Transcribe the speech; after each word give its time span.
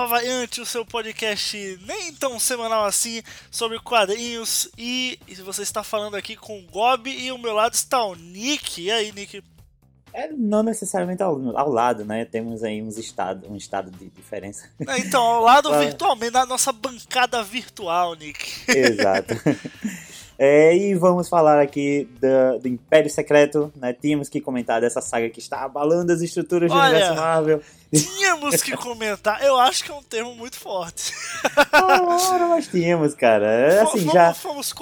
Capa 0.00 0.06
Variante, 0.06 0.62
o 0.62 0.66
seu 0.66 0.82
podcast 0.82 1.78
nem 1.86 2.10
tão 2.14 2.40
semanal 2.40 2.86
assim 2.86 3.22
sobre 3.50 3.78
quadrinhos. 3.78 4.70
E, 4.78 5.18
e 5.28 5.34
você 5.34 5.60
está 5.60 5.82
falando 5.82 6.14
aqui 6.14 6.36
com 6.36 6.58
o 6.58 6.62
Gob 6.62 7.10
e 7.10 7.28
ao 7.28 7.36
meu 7.36 7.52
lado 7.52 7.74
está 7.74 8.02
o 8.02 8.14
Nick. 8.14 8.80
E 8.80 8.90
aí, 8.90 9.12
Nick? 9.12 9.44
É, 10.14 10.28
não 10.32 10.62
necessariamente 10.62 11.22
ao, 11.22 11.54
ao 11.54 11.70
lado, 11.70 12.02
né? 12.02 12.24
Temos 12.24 12.64
aí 12.64 12.80
uns 12.80 12.96
estado, 12.96 13.46
um 13.46 13.56
estado 13.56 13.90
de 13.90 14.08
diferença. 14.08 14.70
É, 14.88 15.00
então, 15.00 15.22
ao 15.22 15.42
lado 15.42 15.70
virtualmente, 15.78 16.32
na 16.32 16.46
nossa 16.46 16.72
bancada 16.72 17.42
virtual, 17.42 18.14
Nick. 18.14 18.70
Exato. 18.70 19.34
É, 20.42 20.74
e 20.74 20.94
vamos 20.94 21.28
falar 21.28 21.60
aqui 21.60 22.08
do, 22.18 22.60
do, 22.60 22.68
Império 22.68 23.10
Secreto, 23.10 23.70
né? 23.76 23.92
Tínhamos 23.92 24.26
que 24.26 24.40
comentar 24.40 24.80
dessa 24.80 25.02
saga 25.02 25.28
que 25.28 25.38
está 25.38 25.62
abalando 25.62 26.10
as 26.14 26.22
estruturas 26.22 26.70
do 26.70 26.78
Olha, 26.78 26.88
universo 26.88 27.14
Marvel. 27.14 27.62
Tínhamos 27.94 28.62
que 28.62 28.74
comentar, 28.74 29.44
eu 29.44 29.58
acho 29.58 29.84
que 29.84 29.90
é 29.90 29.94
um 29.94 30.02
termo 30.02 30.34
muito 30.34 30.56
forte. 30.56 31.12
Ora, 31.70 32.48
nós 32.48 32.66
tínhamos, 32.68 33.14
cara. 33.14 33.50
É, 33.50 33.80
assim, 33.82 33.98
fomos, 33.98 34.14
já... 34.14 34.32
fomos 34.32 34.72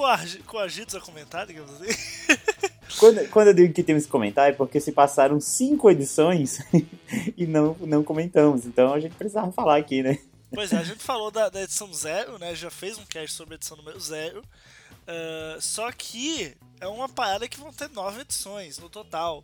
coagidos 0.47 0.95
a 0.95 1.01
comentar, 1.01 1.45
digamos 1.45 1.73
assim. 1.73 2.39
Quando, 2.97 3.29
quando 3.29 3.49
eu 3.49 3.55
digo 3.55 3.75
que 3.75 3.83
temos 3.83 4.05
que 4.05 4.11
comentar 4.13 4.49
é 4.49 4.53
porque 4.53 4.79
se 4.81 4.93
passaram 4.93 5.41
cinco 5.41 5.91
edições 5.91 6.61
e 7.37 7.49
não, 7.49 7.77
não 7.81 8.05
comentamos. 8.05 8.65
Então 8.65 8.95
a 8.95 9.01
gente 9.01 9.17
precisava 9.17 9.51
falar 9.51 9.77
aqui, 9.77 10.05
né? 10.05 10.19
Pois 10.55 10.73
é, 10.73 10.77
a 10.77 10.85
gente 10.85 11.03
falou 11.03 11.33
da, 11.33 11.49
da 11.49 11.63
edição 11.63 11.93
zero, 11.93 12.39
né? 12.39 12.55
Já 12.55 12.71
fez 12.71 12.97
um 12.97 13.05
cast 13.05 13.37
sobre 13.37 13.55
a 13.55 13.57
edição 13.57 13.77
número 13.77 13.99
zero. 13.99 14.43
Uh, 15.09 15.61
só 15.61 15.91
que 15.91 16.55
é 16.79 16.87
uma 16.87 17.09
parada 17.09 17.49
que 17.49 17.59
vão 17.59 17.73
ter 17.73 17.89
nove 17.89 18.21
edições 18.21 18.79
no 18.79 18.91
total. 18.91 19.43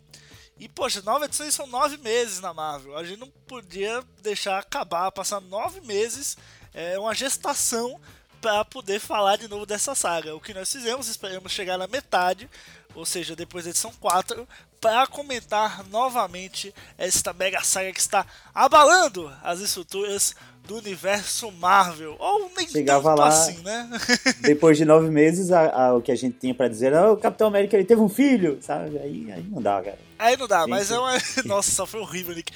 E, 0.59 0.69
poxa, 0.69 1.01
nove 1.01 1.25
edições 1.25 1.55
são 1.55 1.65
nove 1.65 1.97
meses 1.97 2.39
na 2.39 2.53
Marvel. 2.53 2.95
A 2.95 3.03
gente 3.03 3.19
não 3.19 3.29
podia 3.47 4.03
deixar 4.21 4.59
acabar, 4.59 5.11
passar 5.11 5.41
nove 5.41 5.81
meses, 5.81 6.37
é 6.73 6.97
uma 6.99 7.15
gestação 7.15 7.99
para 8.39 8.63
poder 8.63 8.99
falar 8.99 9.37
de 9.37 9.47
novo 9.47 9.65
dessa 9.65 9.95
saga. 9.95 10.35
O 10.35 10.39
que 10.39 10.53
nós 10.53 10.71
fizemos, 10.71 11.07
esperamos 11.07 11.51
chegar 11.51 11.77
na 11.79 11.87
metade, 11.87 12.47
ou 12.95 13.05
seja, 13.05 13.35
depois 13.35 13.65
da 13.65 13.69
edição 13.69 13.91
4, 13.99 14.47
para 14.79 15.05
comentar 15.07 15.83
novamente 15.89 16.73
esta 16.97 17.33
mega 17.33 17.61
saga 17.61 17.91
que 17.91 17.99
está 17.99 18.25
abalando 18.53 19.31
as 19.43 19.59
estruturas 19.59 20.35
do 20.65 20.77
universo 20.77 21.51
Marvel. 21.51 22.15
Ou 22.19 22.51
nem 22.55 22.67
Chegava 22.67 23.09
tanto 23.09 23.19
lá, 23.19 23.27
assim, 23.27 23.61
né? 23.63 23.89
depois 24.41 24.77
de 24.77 24.85
nove 24.85 25.09
meses, 25.09 25.51
a, 25.51 25.69
a, 25.69 25.95
o 25.95 26.01
que 26.01 26.11
a 26.11 26.15
gente 26.15 26.37
tinha 26.39 26.53
para 26.53 26.67
dizer 26.67 26.87
era 26.87 27.11
o 27.11 27.17
Capitão 27.17 27.47
América 27.47 27.75
ele 27.75 27.85
teve 27.85 28.01
um 28.01 28.09
filho, 28.09 28.57
sabe? 28.61 28.97
Aí, 28.97 29.31
aí 29.31 29.43
não 29.43 29.61
dá, 29.61 29.81
cara. 29.81 29.99
Aí 30.17 30.37
não 30.37 30.47
dá, 30.47 30.61
Gente. 30.61 30.69
mas 30.69 30.91
é 30.91 30.97
uma. 30.97 31.13
Nossa, 31.45 31.71
só 31.71 31.85
foi 31.85 31.99
horrível, 31.99 32.35
Nick. 32.35 32.51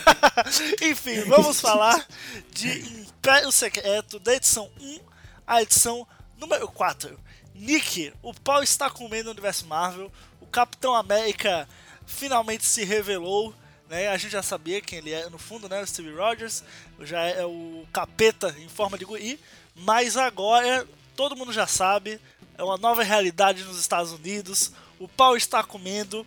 Enfim, 0.82 1.20
vamos 1.22 1.60
falar 1.60 2.06
de 2.52 2.68
Império 3.00 3.50
Secreto, 3.50 4.18
da 4.18 4.34
edição 4.34 4.70
1 4.80 4.98
à 5.46 5.62
edição 5.62 6.06
número 6.38 6.68
4. 6.68 7.18
Nick, 7.54 8.12
o 8.22 8.34
pau 8.34 8.62
está 8.62 8.90
comendo 8.90 9.26
no 9.26 9.30
universo 9.30 9.66
Marvel. 9.66 10.10
O 10.40 10.46
Capitão 10.46 10.94
América 10.94 11.68
finalmente 12.06 12.64
se 12.64 12.84
revelou 12.84 13.54
né? 13.88 14.08
A 14.08 14.16
gente 14.16 14.32
já 14.32 14.42
sabia 14.42 14.80
quem 14.80 14.98
ele 14.98 15.12
é 15.12 15.28
no 15.28 15.38
fundo, 15.38 15.68
né? 15.68 15.80
O 15.82 15.86
Steve 15.86 16.12
Rogers, 16.12 16.62
já 17.00 17.22
é 17.22 17.44
o 17.44 17.84
capeta 17.92 18.54
em 18.58 18.68
forma 18.68 18.98
de 18.98 19.04
guri, 19.04 19.38
mas 19.74 20.16
agora 20.16 20.86
todo 21.16 21.36
mundo 21.36 21.52
já 21.52 21.66
sabe, 21.66 22.18
é 22.56 22.62
uma 22.62 22.76
nova 22.76 23.02
realidade 23.02 23.62
nos 23.64 23.78
Estados 23.78 24.12
Unidos, 24.12 24.72
o 24.98 25.06
pau 25.08 25.36
está 25.36 25.62
comendo. 25.62 26.26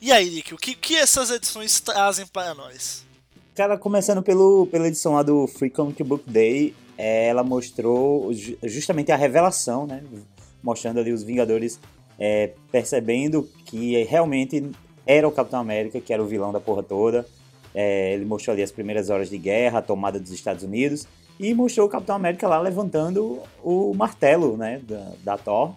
E 0.00 0.12
aí, 0.12 0.28
Nick, 0.28 0.52
o 0.52 0.58
que, 0.58 0.74
que 0.74 0.96
essas 0.96 1.30
edições 1.30 1.80
trazem 1.80 2.26
para 2.26 2.54
nós? 2.54 3.04
Cara, 3.54 3.78
começando 3.78 4.22
pelo, 4.22 4.66
pela 4.66 4.88
edição 4.88 5.14
lá 5.14 5.22
do 5.22 5.46
Free 5.46 5.70
Comic 5.70 6.02
Book 6.02 6.28
Day, 6.28 6.74
ela 6.98 7.42
mostrou 7.42 8.30
justamente 8.64 9.12
a 9.12 9.16
revelação, 9.16 9.86
né? 9.86 10.02
Mostrando 10.64 10.98
ali 10.98 11.12
os 11.12 11.22
Vingadores 11.22 11.78
é, 12.18 12.50
percebendo 12.72 13.48
que 13.66 14.02
realmente 14.04 14.70
era 15.06 15.28
o 15.28 15.30
Capitão 15.30 15.60
América, 15.60 16.00
que 16.00 16.12
era 16.12 16.22
o 16.22 16.26
vilão 16.26 16.52
da 16.52 16.58
porra 16.58 16.82
toda. 16.82 17.26
É, 17.74 18.14
ele 18.14 18.24
mostrou 18.24 18.54
ali 18.54 18.62
as 18.62 18.72
primeiras 18.72 19.10
horas 19.10 19.28
de 19.28 19.38
guerra, 19.38 19.80
a 19.80 19.82
tomada 19.82 20.18
dos 20.18 20.30
Estados 20.30 20.64
Unidos, 20.64 21.06
e 21.38 21.52
mostrou 21.52 21.86
o 21.86 21.90
Capitão 21.90 22.16
América 22.16 22.48
lá 22.48 22.58
levantando 22.58 23.40
o 23.62 23.92
martelo 23.94 24.56
né, 24.56 24.80
da, 24.88 25.12
da 25.22 25.36
Thor 25.36 25.74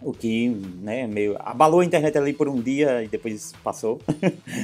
o 0.00 0.12
que, 0.12 0.48
né, 0.48 1.06
meio 1.06 1.36
abalou 1.40 1.80
a 1.80 1.84
internet 1.84 2.16
ali 2.16 2.32
por 2.32 2.48
um 2.48 2.60
dia 2.60 3.02
e 3.02 3.08
depois 3.08 3.52
passou. 3.64 4.00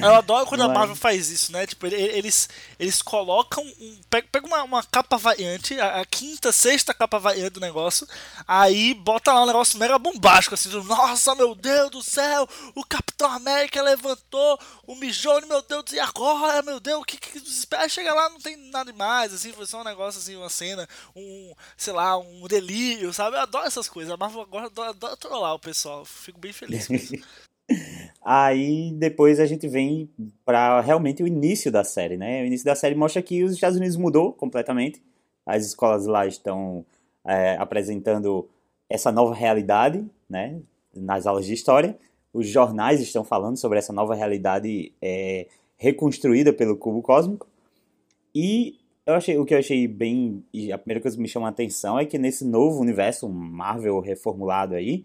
Eu 0.02 0.14
adoro 0.14 0.46
quando 0.46 0.60
Mas... 0.60 0.70
a 0.70 0.74
Marvel 0.74 0.96
faz 0.96 1.30
isso, 1.30 1.52
né? 1.52 1.66
Tipo, 1.66 1.86
eles, 1.86 2.48
eles 2.78 3.00
colocam. 3.00 3.64
Um, 3.80 3.98
pega 4.08 4.46
uma, 4.46 4.62
uma 4.62 4.82
capa 4.82 5.16
variante, 5.16 5.78
a, 5.78 6.00
a, 6.00 6.04
quinta, 6.04 6.52
sexta 6.52 6.92
capa 6.92 7.18
variante 7.18 7.52
do 7.52 7.60
negócio, 7.60 8.06
aí 8.46 8.94
bota 8.94 9.32
lá 9.32 9.42
um 9.42 9.46
negócio 9.46 9.78
mega 9.78 9.98
bombástico, 9.98 10.54
assim, 10.54 10.70
nossa, 10.84 11.34
meu 11.34 11.54
Deus 11.54 11.90
do 11.90 12.02
céu, 12.02 12.48
o 12.74 12.84
Capitão 12.84 13.30
América 13.30 13.82
levantou 13.82 14.58
o 14.86 14.94
Mijone, 14.94 15.46
meu 15.46 15.62
Deus, 15.62 15.92
e 15.92 15.98
agora, 15.98 16.62
meu 16.62 16.78
Deus, 16.78 17.02
o 17.02 17.04
que, 17.04 17.16
que 17.16 17.38
espera? 17.38 17.88
Chega 17.88 18.12
lá, 18.12 18.28
não 18.28 18.38
tem 18.38 18.56
nada 18.70 18.92
demais, 18.92 19.32
assim, 19.32 19.52
foi 19.52 19.66
só 19.66 19.80
um 19.80 19.84
negócio 19.84 20.20
assim, 20.20 20.36
uma 20.36 20.50
cena, 20.50 20.88
um, 21.16 21.54
sei 21.76 21.92
lá, 21.92 22.18
um 22.18 22.46
delírio, 22.46 23.12
sabe? 23.12 23.36
Eu 23.36 23.40
adoro 23.40 23.66
essas 23.66 23.88
coisas. 23.88 24.12
A 24.12 24.16
Marvel 24.16 24.42
agora 24.42 24.66
adora, 24.66 24.90
adora 24.90 25.16
trollar 25.32 25.54
o 25.54 25.58
pessoal. 25.58 26.04
Fico 26.04 26.38
bem 26.38 26.52
feliz 26.52 26.86
com 26.86 26.94
isso. 26.94 27.14
Aí 28.22 28.92
depois 28.92 29.40
a 29.40 29.46
gente 29.46 29.66
vem 29.66 30.10
para 30.44 30.80
realmente 30.82 31.22
o 31.22 31.26
início 31.26 31.72
da 31.72 31.82
série, 31.82 32.18
né? 32.18 32.42
O 32.42 32.46
início 32.46 32.66
da 32.66 32.74
série 32.74 32.94
mostra 32.94 33.22
que 33.22 33.42
os 33.42 33.54
Estados 33.54 33.78
Unidos 33.78 33.96
mudou 33.96 34.32
completamente. 34.34 35.02
As 35.46 35.64
escolas 35.64 36.04
lá 36.06 36.26
estão 36.26 36.84
é, 37.24 37.56
apresentando 37.56 38.46
essa 38.90 39.10
nova 39.10 39.34
realidade, 39.34 40.04
né? 40.28 40.60
Nas 40.94 41.26
aulas 41.26 41.46
de 41.46 41.54
história, 41.54 41.96
os 42.32 42.46
jornais 42.46 43.00
estão 43.00 43.24
falando 43.24 43.56
sobre 43.56 43.78
essa 43.78 43.92
nova 43.92 44.14
realidade 44.14 44.92
é, 45.00 45.46
reconstruída 45.78 46.52
pelo 46.52 46.76
cubo 46.76 47.00
cósmico. 47.00 47.46
E 48.34 48.78
eu 49.06 49.14
achei, 49.14 49.38
o 49.38 49.44
que 49.44 49.54
eu 49.54 49.58
achei 49.58 49.86
bem. 49.88 50.44
A 50.72 50.78
primeira 50.78 51.00
coisa 51.00 51.16
que 51.16 51.22
me 51.22 51.28
chama 51.28 51.46
a 51.46 51.50
atenção 51.50 51.98
é 51.98 52.06
que 52.06 52.18
nesse 52.18 52.44
novo 52.44 52.80
universo 52.80 53.28
Marvel 53.28 54.00
reformulado 54.00 54.74
aí, 54.74 55.04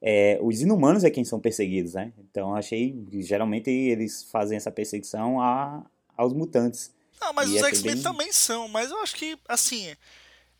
é, 0.00 0.38
os 0.42 0.60
inumanos 0.60 1.02
é 1.04 1.10
quem 1.10 1.24
são 1.24 1.40
perseguidos, 1.40 1.94
né? 1.94 2.12
Então 2.18 2.54
achei 2.54 2.92
que 3.10 3.22
geralmente 3.22 3.70
eles 3.70 4.24
fazem 4.30 4.56
essa 4.56 4.70
perseguição 4.70 5.40
a, 5.40 5.84
aos 6.16 6.32
mutantes. 6.32 6.94
Não, 7.20 7.32
mas 7.32 7.50
e 7.50 7.56
os 7.56 7.62
X-Men 7.62 7.94
bem... 7.94 8.02
também 8.02 8.32
são, 8.32 8.68
mas 8.68 8.90
eu 8.90 8.98
acho 9.00 9.16
que, 9.16 9.36
assim, 9.48 9.88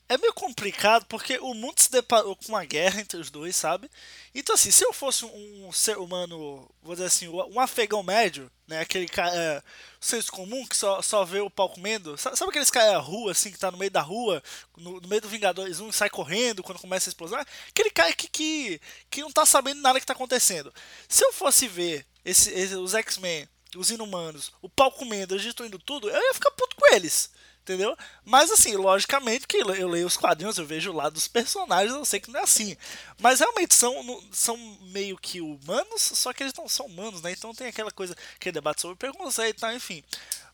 é 0.08 0.16
meio 0.16 0.32
complicado 0.32 1.04
porque 1.06 1.38
o 1.38 1.52
mundo 1.52 1.80
se 1.80 1.91
deparou 1.91 2.34
com 2.34 2.48
uma 2.48 2.64
guerra 2.64 3.00
entre 3.00 3.19
os 3.19 3.30
dois, 3.30 3.54
sabe? 3.54 3.91
Então, 4.34 4.54
assim, 4.54 4.70
se 4.70 4.82
eu 4.84 4.92
fosse 4.92 5.26
um 5.26 5.70
ser 5.70 5.98
humano, 5.98 6.69
vou 6.82 6.94
dizer 6.94 7.06
assim, 7.06 7.28
um 7.28 7.60
afegão 7.60 8.02
médio, 8.02 8.50
né? 8.66 8.80
Aquele 8.80 9.06
cara, 9.06 9.34
é, 9.34 9.62
senso 10.00 10.32
comum 10.32 10.66
que 10.66 10.76
só, 10.76 11.02
só 11.02 11.24
vê 11.26 11.41
o 11.41 11.50
pau 11.50 11.69
comendo. 11.69 12.16
Sabe, 12.16 12.38
sabe 12.38 12.50
aqueles 12.50 12.70
caras 12.70 13.04
rua, 13.04 13.32
assim, 13.32 13.50
que 13.50 13.58
tá 13.58 13.70
no 13.70 13.76
meio 13.76 13.91
da 13.91 14.00
rua, 14.00 14.42
no, 14.78 14.98
no 14.98 15.08
meio 15.08 15.20
do 15.20 15.28
Vingadores 15.28 15.78
1 15.78 15.92
sai 15.92 16.08
correndo 16.08 16.62
quando 16.62 16.78
começa 16.78 17.08
a 17.08 17.10
explosão? 17.10 17.38
Aquele 17.69 17.90
cara 17.90 18.12
que, 18.14 18.28
que, 18.28 18.81
que 19.11 19.20
não 19.20 19.31
tá 19.31 19.44
sabendo 19.44 19.82
nada 19.82 20.00
que 20.00 20.06
tá 20.06 20.14
acontecendo. 20.14 20.72
Se 21.06 21.22
eu 21.22 21.32
fosse 21.34 21.69
ver 21.69 22.06
esse, 22.25 22.50
esse 22.50 22.75
os 22.76 22.94
X-Men, 22.94 23.46
os 23.76 23.90
Inumanos, 23.90 24.52
o 24.62 24.70
pau 24.70 24.90
comendo, 24.90 25.38
destruindo 25.38 25.78
tudo, 25.78 26.08
eu 26.08 26.19
ia 26.19 26.34
ficar 26.34 26.50
puto 26.52 26.76
com 26.76 26.94
eles 26.94 27.31
entendeu? 27.69 27.97
Mas 28.25 28.50
assim, 28.50 28.76
logicamente 28.76 29.47
que 29.47 29.59
eu 29.59 29.88
leio 29.88 30.06
os 30.06 30.17
quadrinhos, 30.17 30.56
eu 30.56 30.65
vejo 30.65 30.91
o 30.91 30.94
lado 30.94 31.12
dos 31.12 31.29
personagens, 31.29 31.94
eu 31.94 32.05
sei 32.05 32.19
que 32.19 32.31
não 32.31 32.41
é 32.41 32.43
assim. 32.43 32.76
Mas 33.20 33.41
realmente 33.41 33.75
são, 33.75 34.23
são 34.32 34.56
meio 34.91 35.19
que 35.19 35.43
humanos, 35.43 36.00
só 36.03 36.32
que 36.32 36.43
eles 36.43 36.55
não 36.55 36.67
são 36.67 36.87
humanos, 36.87 37.20
né? 37.20 37.32
Então 37.32 37.55
tem 37.55 37.67
aquela 37.67 37.91
coisa, 37.91 38.17
aquele 38.37 38.55
debate 38.55 38.81
sobre 38.81 38.97
preconceito 38.97 39.59
e 39.59 39.61
tal, 39.61 39.73
enfim. 39.75 40.03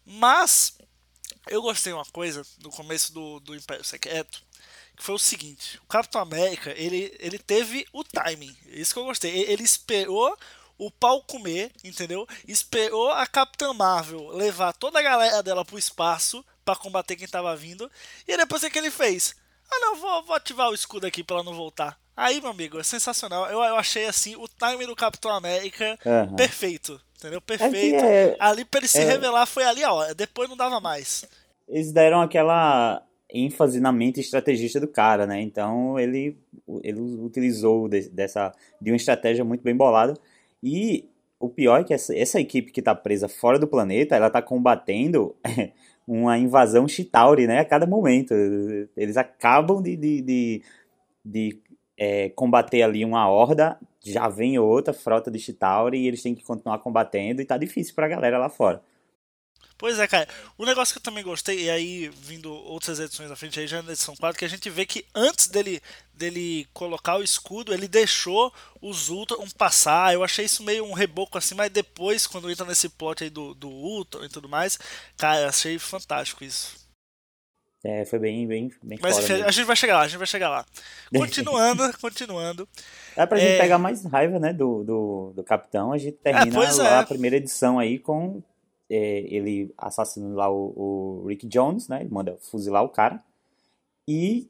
Mas 0.05 0.77
eu 1.47 1.63
gostei 1.63 1.93
uma 1.93 2.05
coisa 2.07 2.45
no 2.61 2.71
começo 2.71 3.13
do, 3.13 3.39
do 3.41 3.55
Império 3.55 3.85
Secreto, 3.85 4.43
que 4.97 5.05
foi 5.05 5.15
o 5.15 5.19
seguinte: 5.19 5.79
o 5.85 5.87
Capitão 5.87 6.21
América 6.21 6.75
ele, 6.77 7.15
ele 7.21 7.39
teve 7.39 7.87
o 7.93 8.03
timing, 8.03 8.57
isso 8.67 8.93
que 8.93 8.99
eu 8.99 9.05
gostei. 9.05 9.31
Ele 9.31 9.63
esperou 9.63 10.37
o 10.77 10.91
pau 10.91 11.23
comer, 11.23 11.71
entendeu? 11.85 12.27
Esperou 12.49 13.09
a 13.11 13.25
Capitã 13.27 13.73
Marvel 13.73 14.29
levar 14.31 14.73
toda 14.73 14.99
a 14.99 15.03
galera 15.03 15.43
dela 15.43 15.65
pro 15.65 15.79
espaço 15.79 16.45
para 16.65 16.77
combater 16.77 17.17
quem 17.17 17.29
tava 17.29 17.55
vindo. 17.57 17.91
E 18.27 18.37
depois 18.37 18.63
o 18.63 18.71
que 18.71 18.79
ele 18.79 18.91
fez? 18.91 19.35
Ah 19.71 19.81
não, 19.81 19.97
vou, 19.97 20.25
vou 20.25 20.37
ativar 20.37 20.71
o 20.71 20.75
escudo 20.75 21.07
aqui 21.07 21.23
para 21.23 21.37
ela 21.37 21.45
não 21.45 21.55
voltar. 21.55 21.99
Aí, 22.17 22.41
meu 22.41 22.51
amigo, 22.51 22.79
é 22.79 22.83
sensacional. 22.83 23.47
Eu, 23.47 23.61
eu 23.61 23.77
achei 23.77 24.07
assim 24.07 24.37
o 24.37 24.47
time 24.47 24.87
do 24.87 24.95
Capitão 24.95 25.33
América 25.33 25.99
uhum. 26.05 26.37
perfeito. 26.37 27.01
Entendeu? 27.19 27.41
Perfeito. 27.41 28.05
É 28.05 28.29
é, 28.29 28.37
ali 28.39 28.65
pra 28.65 28.79
ele 28.79 28.89
se 28.89 28.99
é, 28.99 29.05
revelar 29.05 29.47
foi 29.47 29.65
ali 29.65 29.83
a 29.83 29.93
hora. 29.93 30.15
Depois 30.15 30.49
não 30.49 30.57
dava 30.57 30.81
mais. 30.81 31.25
Eles 31.69 31.91
deram 31.91 32.21
aquela 32.21 33.03
ênfase 33.33 33.81
na 33.81 33.91
mente 33.91 34.21
estrategista 34.21 34.79
do 34.79 34.87
cara, 34.87 35.27
né? 35.27 35.41
Então 35.41 35.99
ele, 35.99 36.39
ele 36.83 37.01
utilizou 37.01 37.89
de, 37.89 38.09
dessa 38.11 38.53
de 38.81 38.91
uma 38.91 38.97
estratégia 38.97 39.45
muito 39.45 39.63
bem 39.63 39.75
bolada. 39.75 40.15
E 40.63 41.09
o 41.41 41.49
pior 41.49 41.81
é 41.81 41.85
que 41.85 41.93
essa, 41.93 42.17
essa 42.17 42.41
equipe 42.41 42.71
que 42.71 42.81
está 42.81 42.95
presa 42.95 43.29
fora 43.29 43.59
do 43.59 43.67
planeta, 43.67 44.15
ela 44.15 44.29
está 44.29 44.41
combatendo 44.41 45.35
uma 46.07 46.39
invasão 46.39 46.87
Chitauri, 46.87 47.47
né? 47.47 47.61
A 47.61 47.65
cada 47.65 47.87
momento. 47.87 48.35
Eles 48.97 49.17
acabam 49.17 49.83
de, 49.83 49.97
de, 49.97 50.23
de, 50.23 50.63
de 51.25 51.59
é, 51.97 52.29
combater 52.31 52.83
ali 52.83 53.05
uma 53.05 53.29
horda, 53.29 53.79
já 54.03 54.29
vem 54.29 54.59
outra 54.59 54.93
frota 54.93 55.31
de 55.31 55.39
Chitauri 55.39 55.99
e 55.99 56.07
eles 56.07 56.23
têm 56.23 56.35
que 56.35 56.45
continuar 56.45 56.79
combatendo 56.79 57.41
e 57.41 57.45
tá 57.45 57.57
difícil 57.57 57.95
pra 57.95 58.09
galera 58.09 58.39
lá 58.39 58.49
fora. 58.49 58.83
Pois 59.85 59.99
é, 59.99 60.09
cara. 60.09 60.27
O 60.57 60.65
negócio 60.65 60.95
que 60.95 60.99
eu 60.99 61.03
também 61.03 61.23
gostei, 61.23 61.65
e 61.65 61.71
aí 61.71 62.09
vindo 62.09 62.51
outras 62.51 62.99
edições 62.99 63.29
da 63.29 63.37
frente, 63.37 63.61
aí 63.61 63.67
já 63.67 63.83
na 63.83 63.93
edição 63.93 64.17
4, 64.17 64.39
que 64.39 64.45
a 64.47 64.49
gente 64.49 64.71
vê 64.71 64.87
que 64.87 65.05
antes 65.15 65.47
dele, 65.47 65.79
dele 66.15 66.67
colocar 66.73 67.17
o 67.19 67.23
escudo, 67.23 67.71
ele 67.71 67.87
deixou 67.87 68.51
os 68.81 69.11
Ultron 69.11 69.47
passar. 69.59 70.15
Eu 70.15 70.25
achei 70.25 70.47
isso 70.47 70.63
meio 70.63 70.87
um 70.87 70.95
reboco 70.95 71.37
assim, 71.37 71.55
mas 71.55 71.71
depois, 71.71 72.27
quando 72.27 72.51
entra 72.51 72.65
nesse 72.65 72.89
plot 72.89 73.25
aí 73.25 73.29
do, 73.29 73.53
do 73.53 73.69
Ultron 73.69 74.25
e 74.25 74.29
tudo 74.31 74.49
mais, 74.49 74.79
cara, 75.19 75.51
achei 75.51 75.79
fantástico 75.79 76.43
isso. 76.43 76.83
É, 77.85 78.07
foi 78.07 78.19
bem, 78.19 78.47
bem, 78.47 78.73
bem 78.83 78.99
Mas 79.03 79.19
enfim, 79.19 79.43
a 79.43 79.51
gente 79.51 79.67
vai 79.67 79.77
chegar 79.77 79.97
lá, 79.99 80.01
a 80.05 80.09
gente 80.09 80.17
vai 80.17 80.27
chegar 80.27 80.49
lá. 80.49 80.65
Continuando, 81.15 81.83
continuando. 82.01 82.67
Dá 83.15 83.27
pra 83.27 83.39
é... 83.39 83.41
gente 83.43 83.61
pegar 83.61 83.77
mais 83.77 84.03
raiva, 84.07 84.39
né, 84.39 84.51
do, 84.55 84.83
do, 84.83 85.33
do 85.37 85.45
Capitão. 85.45 85.93
A 85.93 85.99
gente 85.99 86.13
termina 86.13 86.65
é, 86.65 86.73
lá 86.73 86.89
é. 86.89 86.99
a 87.01 87.07
primeira 87.07 87.37
edição 87.37 87.79
aí 87.79 87.99
com 87.99 88.43
é, 88.43 88.54
ele 88.89 89.73
assassinando 89.77 90.35
lá 90.35 90.51
o, 90.51 91.23
o, 91.23 91.27
Rick 91.27 91.47
Jones, 91.47 91.89
né? 91.89 92.01
Ele 92.01 92.11
manda 92.11 92.37
fuzilar 92.41 92.83
o 92.85 92.89
cara. 92.89 93.23
E 94.07 94.49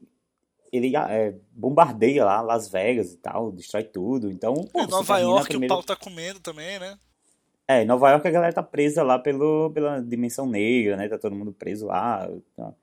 ele 0.72 0.96
é, 0.96 1.34
bombardeia 1.52 2.24
lá 2.24 2.40
Las 2.40 2.68
Vegas 2.68 3.12
e 3.12 3.16
tal, 3.16 3.52
destrói 3.52 3.84
tudo. 3.84 4.30
Então, 4.30 4.54
pô, 4.72 4.80
é, 4.80 4.86
Nova 4.86 5.18
York 5.18 5.48
primeira... 5.48 5.72
o 5.72 5.76
pau 5.76 5.84
tá 5.84 5.96
comendo 5.96 6.40
também, 6.40 6.78
né? 6.78 6.98
É, 7.66 7.84
Nova 7.84 8.10
York 8.10 8.26
a 8.26 8.30
galera 8.30 8.52
tá 8.52 8.62
presa 8.62 9.02
lá 9.02 9.18
pelo, 9.18 9.70
pela 9.70 10.00
dimensão 10.00 10.46
negra, 10.46 10.96
né? 10.96 11.08
Tá 11.08 11.18
todo 11.18 11.34
mundo 11.34 11.52
preso 11.52 11.86
lá. 11.86 12.28
Tá, 12.56 12.74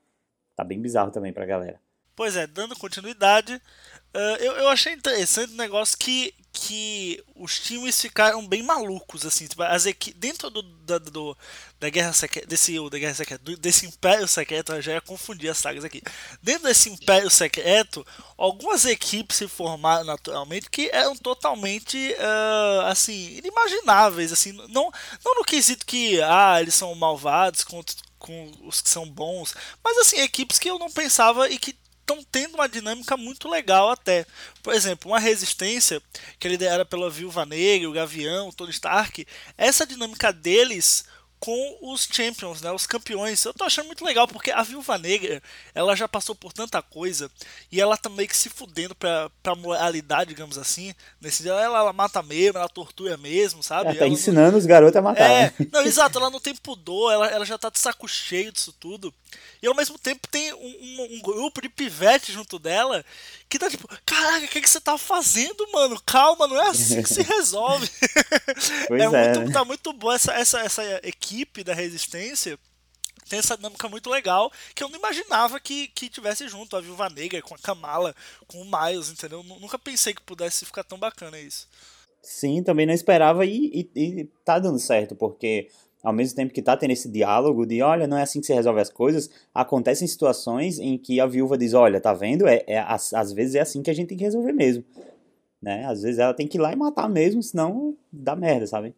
tá 0.55 0.63
bem 0.63 0.81
bizarro 0.81 1.11
também 1.11 1.31
pra 1.31 1.45
galera. 1.45 1.79
Pois 2.15 2.35
é, 2.35 2.45
dando 2.47 2.75
continuidade, 2.75 3.55
uh, 3.55 4.35
eu, 4.39 4.53
eu 4.53 4.69
achei 4.69 4.93
interessante 4.93 5.51
o 5.51 5.53
um 5.53 5.57
negócio 5.57 5.97
que, 5.97 6.33
que 6.61 7.23
os 7.35 7.59
times 7.59 7.99
ficaram 7.99 8.47
bem 8.47 8.61
malucos, 8.61 9.25
assim, 9.25 9.47
tipo, 9.47 9.63
as 9.63 9.87
equi 9.87 10.13
dentro 10.13 10.47
do, 10.51 10.61
da, 10.61 10.99
do, 10.99 11.35
da 11.79 11.89
Guerra 11.89 12.13
Secreta, 12.13 12.45
desse, 12.45 12.77
da 12.87 12.99
Guerra 12.99 13.15
Secreta, 13.15 13.57
desse 13.57 13.87
Império 13.87 14.27
Secreto, 14.27 14.71
eu 14.73 14.81
já 14.81 14.91
ia 14.91 15.01
confundir 15.01 15.49
as 15.49 15.57
sagas 15.57 15.83
aqui, 15.83 16.03
dentro 16.39 16.67
desse 16.67 16.87
Império 16.87 17.31
Secreto, 17.31 18.05
algumas 18.37 18.85
equipes 18.85 19.37
se 19.37 19.47
formaram 19.47 20.03
naturalmente 20.03 20.69
que 20.69 20.91
eram 20.93 21.15
totalmente, 21.15 21.97
uh, 21.97 22.81
assim, 22.85 23.37
inimagináveis, 23.37 24.31
assim, 24.31 24.51
não, 24.51 24.91
não 25.25 25.35
no 25.35 25.43
quesito 25.43 25.83
que, 25.83 26.21
ah, 26.21 26.61
eles 26.61 26.75
são 26.75 26.93
malvados 26.93 27.63
contra 27.63 27.95
com 28.19 28.51
os 28.61 28.81
que 28.81 28.89
são 28.89 29.09
bons, 29.09 29.55
mas 29.83 29.97
assim, 29.97 30.19
equipes 30.19 30.59
que 30.59 30.69
eu 30.69 30.77
não 30.77 30.91
pensava 30.91 31.49
e 31.49 31.57
que 31.57 31.75
estão 32.11 32.25
tendo 32.31 32.55
uma 32.55 32.67
dinâmica 32.67 33.15
muito 33.17 33.49
legal 33.49 33.89
até. 33.89 34.25
Por 34.61 34.73
exemplo, 34.73 35.11
uma 35.11 35.19
resistência 35.19 36.01
que 36.39 36.47
é 36.47 36.51
liderada 36.51 36.85
pela 36.85 37.09
Viúva 37.09 37.45
Negra, 37.45 37.89
o 37.89 37.93
Gavião, 37.93 38.49
o 38.49 38.53
Tony 38.53 38.71
Stark, 38.71 39.25
essa 39.57 39.85
dinâmica 39.85 40.31
deles 40.31 41.05
com 41.41 41.77
os 41.81 42.07
champions, 42.09 42.61
né, 42.61 42.71
os 42.71 42.85
campeões. 42.85 43.43
Eu 43.43 43.53
tô 43.53 43.63
achando 43.63 43.87
muito 43.87 44.05
legal 44.05 44.27
porque 44.27 44.51
a 44.51 44.61
Viúva 44.61 44.95
Negra, 44.99 45.41
ela 45.73 45.95
já 45.95 46.07
passou 46.07 46.35
por 46.35 46.53
tanta 46.53 46.83
coisa 46.83 47.31
e 47.71 47.81
ela 47.81 47.97
tá 47.97 48.09
meio 48.09 48.29
que 48.29 48.37
se 48.37 48.47
fudendo 48.47 48.93
pra, 48.93 49.27
pra 49.41 49.55
moralidade, 49.55 50.29
digamos 50.29 50.55
assim. 50.59 50.93
Nesse 51.19 51.41
dia 51.41 51.53
ela, 51.53 51.79
ela 51.79 51.93
mata 51.93 52.21
mesmo, 52.21 52.59
ela 52.59 52.69
tortura 52.69 53.17
mesmo, 53.17 53.63
sabe? 53.63 53.89
Ela 53.89 53.97
tá 53.97 54.05
ela 54.05 54.13
ensinando 54.13 54.51
não... 54.51 54.59
os 54.59 54.67
garotos 54.67 54.95
a 54.95 55.01
matar. 55.01 55.31
É, 55.31 55.45
né? 55.45 55.67
não, 55.73 55.81
exato, 55.81 56.19
ela 56.19 56.29
não 56.29 56.39
tem 56.39 56.55
pudor, 56.55 57.11
ela, 57.11 57.27
ela 57.27 57.45
já 57.45 57.57
tá 57.57 57.71
de 57.71 57.79
saco 57.79 58.07
cheio 58.07 58.51
disso 58.51 58.71
tudo. 58.79 59.11
E 59.61 59.67
ao 59.67 59.75
mesmo 59.75 59.97
tempo 59.97 60.27
tem 60.27 60.53
um, 60.53 60.57
um, 60.57 61.15
um 61.15 61.21
grupo 61.21 61.61
de 61.61 61.69
pivete 61.69 62.31
junto 62.31 62.57
dela 62.57 63.05
que 63.47 63.59
tá 63.59 63.69
tipo, 63.69 63.87
caraca, 64.05 64.45
o 64.45 64.47
que, 64.47 64.61
que 64.61 64.69
você 64.69 64.81
tá 64.81 64.97
fazendo, 64.97 65.69
mano? 65.71 66.01
Calma, 66.05 66.47
não 66.47 66.61
é 66.61 66.69
assim 66.69 67.01
que 67.03 67.09
se 67.09 67.21
resolve. 67.23 67.89
É, 68.91 69.03
é 69.03 69.07
muito, 69.07 69.53
tá 69.53 69.63
muito 69.63 69.93
boa 69.93 70.15
essa, 70.15 70.33
essa, 70.33 70.59
essa 70.59 70.83
equipe 71.03 71.63
da 71.63 71.73
resistência. 71.73 72.57
Tem 73.29 73.39
essa 73.39 73.55
dinâmica 73.55 73.87
muito 73.87 74.09
legal 74.09 74.51
que 74.75 74.83
eu 74.83 74.89
não 74.89 74.99
imaginava 74.99 75.59
que, 75.59 75.87
que 75.89 76.09
tivesse 76.09 76.47
junto 76.49 76.75
a 76.75 76.81
Viúva 76.81 77.09
Negra 77.09 77.41
com 77.41 77.55
a 77.55 77.57
Kamala, 77.57 78.15
com 78.47 78.61
o 78.61 78.65
Miles, 78.65 79.09
entendeu? 79.09 79.41
Nunca 79.43 79.79
pensei 79.79 80.13
que 80.13 80.21
pudesse 80.21 80.65
ficar 80.65 80.83
tão 80.83 80.97
bacana 80.97 81.39
isso. 81.39 81.67
Sim, 82.21 82.61
também 82.61 82.85
não 82.85 82.93
esperava 82.93 83.45
e, 83.45 83.89
e, 83.95 83.99
e 83.99 84.25
tá 84.45 84.59
dando 84.59 84.79
certo, 84.79 85.15
porque 85.15 85.69
ao 86.03 86.11
mesmo 86.11 86.35
tempo 86.35 86.53
que 86.53 86.59
está 86.59 86.75
tendo 86.75 86.91
esse 86.91 87.09
diálogo 87.09 87.65
de 87.65 87.81
olha, 87.81 88.07
não 88.07 88.17
é 88.17 88.23
assim 88.23 88.39
que 88.39 88.47
se 88.47 88.53
resolve 88.53 88.81
as 88.81 88.89
coisas, 88.89 89.29
acontecem 89.53 90.07
situações 90.07 90.79
em 90.79 90.97
que 90.97 91.19
a 91.19 91.27
viúva 91.27 91.57
diz, 91.57 91.73
olha, 91.73 92.01
tá 92.01 92.13
vendo? 92.13 92.47
É, 92.47 92.63
é, 92.67 92.79
às, 92.79 93.13
às 93.13 93.31
vezes 93.31 93.55
é 93.55 93.59
assim 93.59 93.83
que 93.83 93.89
a 93.89 93.93
gente 93.93 94.09
tem 94.09 94.17
que 94.17 94.23
resolver 94.23 94.53
mesmo. 94.53 94.83
Né? 95.61 95.85
Às 95.85 96.01
vezes 96.01 96.19
ela 96.19 96.33
tem 96.33 96.47
que 96.47 96.57
ir 96.57 96.61
lá 96.61 96.73
e 96.73 96.75
matar 96.75 97.07
mesmo, 97.07 97.43
senão 97.43 97.95
dá 98.11 98.35
merda, 98.35 98.65
sabe? 98.65 98.95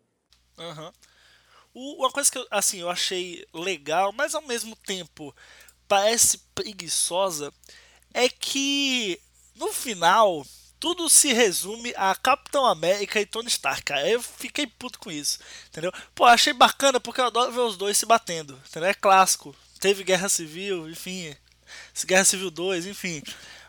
Uhum. 0.57 1.97
uma 1.97 2.11
coisa 2.11 2.31
que 2.31 2.38
eu, 2.38 2.45
assim, 2.51 2.79
eu 2.79 2.89
achei 2.89 3.44
legal, 3.53 4.13
mas 4.13 4.35
ao 4.35 4.41
mesmo 4.44 4.75
tempo 4.75 5.35
parece 5.88 6.38
preguiçosa, 6.55 7.51
é 8.13 8.29
que 8.29 9.19
no 9.55 9.73
final 9.73 10.45
tudo 10.83 11.09
se 11.09 11.31
resume 11.31 11.94
a 11.95 12.13
Capitão 12.13 12.65
América 12.65 13.18
e 13.18 13.25
Tony 13.25 13.47
Stark, 13.47 13.83
cara. 13.83 14.06
Eu 14.06 14.21
fiquei 14.21 14.68
puto 14.68 15.00
com 15.00 15.09
isso, 15.09 15.39
entendeu? 15.69 15.94
Pô, 16.13 16.25
achei 16.25 16.51
bacana 16.51 17.00
porque 17.00 17.21
eu 17.21 17.25
adoro 17.25 17.53
ver 17.53 17.62
os 17.62 17.77
dois 17.77 17.97
se 17.97 18.06
batendo, 18.06 18.62
entendeu? 18.68 18.89
É 18.89 18.94
clássico. 18.94 19.56
Teve 19.80 20.03
Guerra 20.03 20.27
Civil, 20.27 20.89
enfim. 20.89 21.33
Guerra 22.06 22.25
Civil 22.25 22.51
2, 22.51 22.85
enfim. 22.85 23.24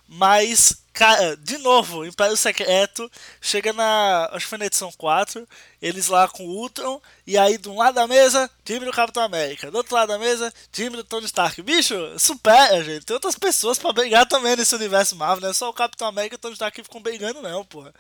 Mas, 0.07 0.83
cara, 0.93 1.37
de 1.37 1.59
novo, 1.59 2.05
Império 2.05 2.37
Secreto 2.37 3.11
chega 3.41 3.73
na. 3.73 4.29
Acho 4.33 4.47
que 4.47 4.51
foi 4.51 4.59
na 4.59 4.67
edição 4.67 4.93
4. 4.97 5.47
Eles 5.81 6.09
lá 6.09 6.29
com 6.29 6.47
o 6.47 6.51
Ultron. 6.61 7.01
E 7.27 7.39
aí, 7.39 7.57
de 7.57 7.69
um 7.69 7.77
lado 7.77 7.95
da 7.95 8.07
mesa, 8.07 8.51
time 8.65 8.85
do 8.85 8.93
Capitão 8.93 9.23
América. 9.23 9.71
Do 9.71 9.79
outro 9.79 9.95
lado 9.95 10.09
da 10.09 10.19
mesa, 10.19 10.53
time 10.71 10.97
do 10.97 11.05
Tony 11.05 11.27
Stark. 11.27 11.61
Bicho, 11.63 11.95
supera, 12.19 12.83
gente. 12.85 13.07
Tem 13.07 13.15
outras 13.15 13.39
pessoas 13.39 13.79
para 13.79 13.93
brigar 13.93 14.27
também 14.27 14.57
nesse 14.57 14.75
universo 14.75 15.17
Marvel. 15.17 15.43
Não 15.43 15.51
é 15.51 15.55
só 15.55 15.71
o 15.71 15.75
Capitão 15.75 16.09
América 16.09 16.35
e 16.35 16.39
o 16.39 16.41
Tony 16.41 16.55
Stark 16.55 16.77
que 16.77 16.85
ficam 16.85 17.01
brigando, 17.01 17.41
não, 17.41 17.65
porra. 17.65 17.93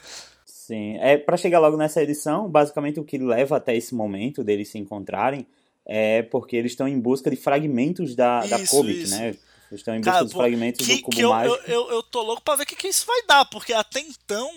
Sim. 0.45 0.99
É, 0.99 1.17
para 1.17 1.37
chegar 1.37 1.59
logo 1.59 1.77
nessa 1.77 2.03
edição, 2.03 2.49
basicamente 2.49 3.01
o 3.01 3.05
que 3.05 3.19
leva 3.19 3.57
até 3.57 3.77
esse 3.77 3.95
momento 3.95 4.45
deles 4.45 4.69
se 4.69 4.79
encontrarem 4.79 5.47
é 5.87 6.23
porque 6.23 6.57
eles 6.57 6.73
estão 6.73 6.89
em 6.89 6.99
busca 6.99 7.31
de 7.31 7.37
fragmentos 7.37 8.15
da, 8.15 8.41
isso, 8.45 8.83
da 8.83 8.91
isso. 8.91 9.11
né? 9.11 9.37
Eles 9.71 9.81
estão 9.81 9.95
em 9.95 9.99
busca 9.99 10.13
Cara, 10.13 10.25
dos 10.25 10.33
pô, 10.33 10.39
fragmentos 10.41 10.87
que, 10.87 10.97
do 10.97 11.03
cubo 11.03 11.17
que 11.17 11.23
eu, 11.23 11.31
mágico. 11.31 11.57
Eu, 11.67 11.73
eu, 11.73 11.91
eu, 11.91 12.03
tô 12.03 12.23
louco 12.23 12.43
pra 12.43 12.57
ver 12.57 12.63
o 12.65 12.67
que, 12.67 12.77
que 12.77 12.89
isso 12.89 13.07
vai 13.07 13.23
dar, 13.27 13.45
porque 13.47 13.73
até 13.73 14.01
então 14.01 14.51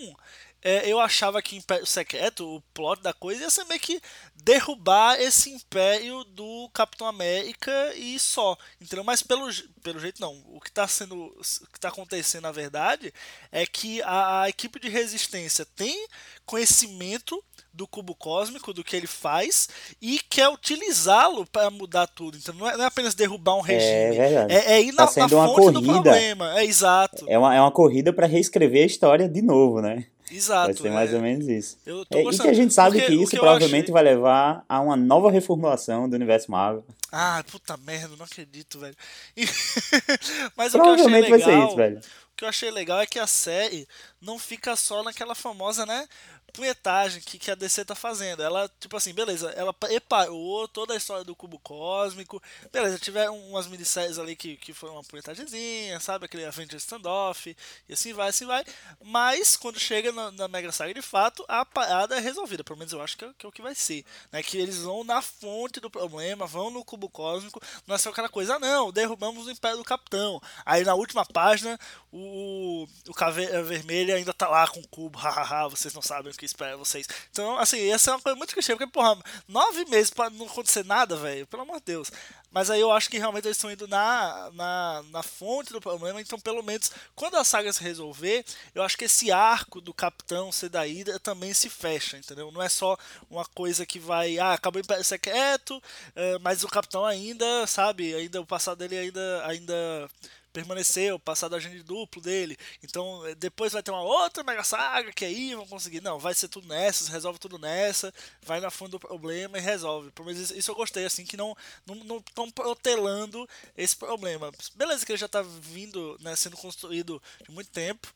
é, 0.60 0.90
eu 0.90 0.98
achava 0.98 1.40
que 1.40 1.56
Império 1.56 1.86
Secreto, 1.86 2.56
o 2.56 2.60
plot 2.74 3.00
da 3.00 3.12
coisa, 3.12 3.42
ia 3.42 3.50
ser 3.50 3.64
meio 3.64 3.80
que 3.80 4.00
derrubar 4.34 5.20
esse 5.20 5.50
império 5.50 6.24
do 6.24 6.68
Capitão 6.74 7.06
América 7.06 7.94
e 7.94 8.18
só. 8.18 8.56
Entendeu? 8.80 9.04
Mas 9.04 9.22
pelo, 9.22 9.48
pelo 9.82 10.00
jeito 10.00 10.20
não. 10.20 10.42
O 10.46 10.60
que 10.60 10.68
está 10.68 10.88
sendo. 10.88 11.16
O 11.16 11.72
que 11.72 11.78
tá 11.78 11.88
acontecendo, 11.88 12.42
na 12.42 12.52
verdade, 12.52 13.14
é 13.52 13.64
que 13.66 14.02
a, 14.02 14.42
a 14.42 14.48
equipe 14.48 14.80
de 14.80 14.88
resistência 14.88 15.64
tem 15.64 16.08
conhecimento 16.44 17.42
do 17.78 17.86
cubo 17.86 18.12
cósmico, 18.12 18.74
do 18.74 18.82
que 18.82 18.96
ele 18.96 19.06
faz, 19.06 19.68
e 20.02 20.18
quer 20.28 20.48
utilizá-lo 20.48 21.46
para 21.46 21.70
mudar 21.70 22.08
tudo. 22.08 22.36
Então 22.36 22.52
não 22.54 22.68
é, 22.68 22.76
não 22.76 22.84
é, 22.84 22.86
apenas 22.88 23.14
derrubar 23.14 23.54
um 23.54 23.60
regime, 23.60 24.16
é, 24.18 24.46
é, 24.50 24.72
é 24.72 24.82
ir 24.82 24.92
tá 24.92 25.04
na, 25.04 25.22
na 25.22 25.28
fonte 25.28 25.54
corrida, 25.54 25.80
do 25.80 25.86
problema. 25.86 26.58
É 26.58 26.64
exato. 26.64 27.24
É 27.28 27.38
uma, 27.38 27.54
é 27.54 27.60
uma 27.60 27.70
corrida 27.70 28.12
para 28.12 28.26
reescrever 28.26 28.82
a 28.82 28.86
história 28.86 29.28
de 29.28 29.40
novo, 29.40 29.80
né? 29.80 30.06
Exato. 30.30 30.74
Vai 30.74 30.82
ser 30.82 30.90
mais 30.90 31.12
é. 31.12 31.16
ou 31.16 31.22
menos 31.22 31.48
isso. 31.48 31.78
É, 31.86 32.20
e 32.20 32.38
que 32.38 32.48
a 32.48 32.52
gente 32.52 32.74
sabe 32.74 32.98
Porque, 32.98 33.06
que 33.06 33.22
isso 33.22 33.30
que 33.30 33.38
provavelmente 33.38 33.84
achei... 33.84 33.92
vai 33.92 34.02
levar 34.02 34.64
a 34.68 34.80
uma 34.80 34.96
nova 34.96 35.30
reformulação 35.30 36.08
do 36.08 36.16
universo 36.16 36.50
Marvel. 36.50 36.84
Ah, 37.12 37.42
puta 37.50 37.76
merda, 37.76 38.16
não 38.16 38.24
acredito, 38.24 38.80
velho. 38.80 38.96
Mas 40.56 40.72
provavelmente 40.72 41.24
o 41.24 41.26
que 41.26 41.32
eu 41.32 41.36
achei 41.36 41.38
legal, 41.38 41.38
vai 41.38 41.40
ser 41.40 41.66
isso, 41.66 41.76
velho. 41.76 41.98
O 41.98 42.36
que 42.36 42.44
eu 42.44 42.48
achei 42.48 42.70
legal 42.70 43.00
é 43.00 43.06
que 43.06 43.18
a 43.18 43.26
série 43.26 43.88
não 44.20 44.38
fica 44.38 44.76
só 44.76 45.02
naquela 45.02 45.34
famosa, 45.34 45.86
né? 45.86 46.06
Punhetagem 46.52 47.20
que, 47.20 47.38
que 47.38 47.50
a 47.50 47.54
DC 47.54 47.84
tá 47.84 47.94
fazendo. 47.94 48.42
Ela, 48.42 48.70
tipo 48.80 48.96
assim, 48.96 49.12
beleza, 49.12 49.50
ela 49.50 49.72
preparou 49.72 50.66
toda 50.68 50.94
a 50.94 50.96
história 50.96 51.24
do 51.24 51.34
cubo 51.36 51.58
cósmico. 51.58 52.42
Beleza, 52.72 52.98
tiveram 52.98 53.38
umas 53.48 53.66
minisséries 53.66 54.18
ali 54.18 54.34
que, 54.34 54.56
que 54.56 54.72
foram 54.72 54.94
uma 54.94 55.04
punhetagemzinha, 55.04 56.00
sabe? 56.00 56.24
Aquele 56.24 56.44
Avengers 56.44 56.82
Standoff, 56.82 57.56
e 57.88 57.92
assim 57.92 58.12
vai, 58.12 58.28
assim 58.28 58.46
vai. 58.46 58.64
Mas 59.02 59.56
quando 59.56 59.78
chega 59.78 60.12
na, 60.12 60.30
na 60.32 60.48
Mega 60.48 60.72
Saga 60.72 60.94
de 60.94 61.02
fato, 61.02 61.44
a 61.48 61.64
parada 61.64 62.16
é 62.16 62.20
resolvida. 62.20 62.64
Pelo 62.64 62.78
menos 62.78 62.92
eu 62.92 63.02
acho 63.02 63.16
que 63.16 63.24
é, 63.24 63.30
que 63.36 63.46
é 63.46 63.48
o 63.48 63.52
que 63.52 63.62
vai 63.62 63.74
ser. 63.74 64.04
Né? 64.32 64.42
Que 64.42 64.58
eles 64.58 64.78
vão 64.78 65.04
na 65.04 65.20
fonte 65.20 65.80
do 65.80 65.90
problema, 65.90 66.46
vão 66.46 66.70
no 66.70 66.84
cubo 66.84 67.08
cósmico. 67.08 67.60
Não 67.86 67.94
é 67.94 67.98
só 67.98 68.10
aquela 68.10 68.28
coisa, 68.28 68.56
ah, 68.56 68.58
não, 68.58 68.92
derrubamos 68.92 69.46
o 69.46 69.50
Império 69.50 69.78
do 69.78 69.84
Capitão. 69.84 70.40
Aí 70.64 70.84
na 70.84 70.94
última 70.94 71.24
página, 71.24 71.78
o, 72.12 72.86
o 73.08 73.14
Caveira 73.14 73.62
Vermelha 73.62 74.16
ainda 74.16 74.32
tá 74.32 74.48
lá 74.48 74.66
com 74.68 74.80
o 74.80 74.88
cubo, 74.88 75.18
hahaha, 75.18 75.68
vocês 75.68 75.92
não 75.92 76.02
sabem 76.02 76.30
que 76.38 76.46
espera 76.46 76.76
vocês. 76.76 77.06
Então, 77.30 77.58
assim, 77.58 77.90
essa 77.90 78.10
é 78.10 78.14
uma 78.14 78.20
coisa 78.20 78.36
muito 78.36 78.54
clichê, 78.54 78.74
porque, 78.74 78.90
porra, 78.90 79.18
nove 79.46 79.84
meses 79.86 80.10
pra 80.10 80.30
não 80.30 80.46
acontecer 80.46 80.84
nada, 80.84 81.16
velho, 81.16 81.46
pelo 81.46 81.62
amor 81.62 81.78
de 81.80 81.86
Deus. 81.86 82.10
Mas 82.50 82.70
aí 82.70 82.80
eu 82.80 82.90
acho 82.90 83.10
que 83.10 83.18
realmente 83.18 83.46
eles 83.46 83.58
estão 83.58 83.70
indo 83.70 83.86
na, 83.86 84.50
na, 84.54 85.04
na 85.10 85.22
fonte 85.22 85.72
do 85.72 85.80
problema, 85.80 86.20
então 86.20 86.40
pelo 86.40 86.62
menos 86.62 86.90
quando 87.14 87.36
a 87.36 87.44
saga 87.44 87.72
se 87.72 87.82
resolver, 87.82 88.42
eu 88.74 88.82
acho 88.82 88.96
que 88.96 89.04
esse 89.04 89.30
arco 89.30 89.82
do 89.82 89.92
Capitão 89.92 90.50
ser 90.50 90.70
da 90.70 90.82
Hydra 90.82 91.20
também 91.20 91.52
se 91.52 91.68
fecha, 91.68 92.16
entendeu? 92.16 92.50
Não 92.50 92.62
é 92.62 92.68
só 92.68 92.96
uma 93.30 93.44
coisa 93.44 93.84
que 93.84 93.98
vai, 93.98 94.38
ah, 94.38 94.54
acabou 94.54 94.80
Império 94.80 95.04
Secreto, 95.04 95.82
é, 96.16 96.38
mas 96.38 96.64
o 96.64 96.68
Capitão 96.68 97.04
ainda, 97.04 97.66
sabe, 97.66 98.14
ainda 98.14 98.40
o 98.40 98.46
passado 98.46 98.78
dele 98.78 98.96
ainda, 98.96 99.46
ainda 99.46 100.10
permaneceu, 100.52 101.18
passado 101.18 101.54
agente 101.56 101.82
duplo 101.82 102.20
dele. 102.22 102.56
Então 102.82 103.26
eh, 103.26 103.34
depois 103.34 103.72
vai 103.72 103.82
ter 103.82 103.90
uma 103.90 104.02
outra 104.02 104.42
mega 104.42 104.64
saga 104.64 105.12
que 105.12 105.24
aí 105.24 105.54
vão 105.54 105.66
conseguir. 105.66 106.00
Não, 106.00 106.18
vai 106.18 106.34
ser 106.34 106.48
tudo 106.48 106.68
nessa, 106.68 107.10
resolve 107.10 107.38
tudo 107.38 107.58
nessa, 107.58 108.12
vai 108.42 108.60
na 108.60 108.70
fundo 108.70 108.92
do 108.92 109.00
problema 109.00 109.58
e 109.58 109.60
resolve. 109.60 110.10
Mas 110.24 110.50
isso 110.50 110.70
eu 110.70 110.74
gostei, 110.74 111.04
assim, 111.04 111.24
que 111.24 111.36
não 111.36 111.56
não 111.86 112.18
estão 112.18 112.50
protelando 112.50 113.48
esse 113.76 113.96
problema. 113.96 114.52
Beleza 114.74 115.04
que 115.04 115.12
ele 115.12 115.18
já 115.18 115.26
está 115.26 115.42
vindo, 115.42 116.16
né, 116.20 116.34
sendo 116.36 116.56
construído 116.56 117.22
de 117.44 117.50
muito 117.52 117.70
tempo. 117.70 118.12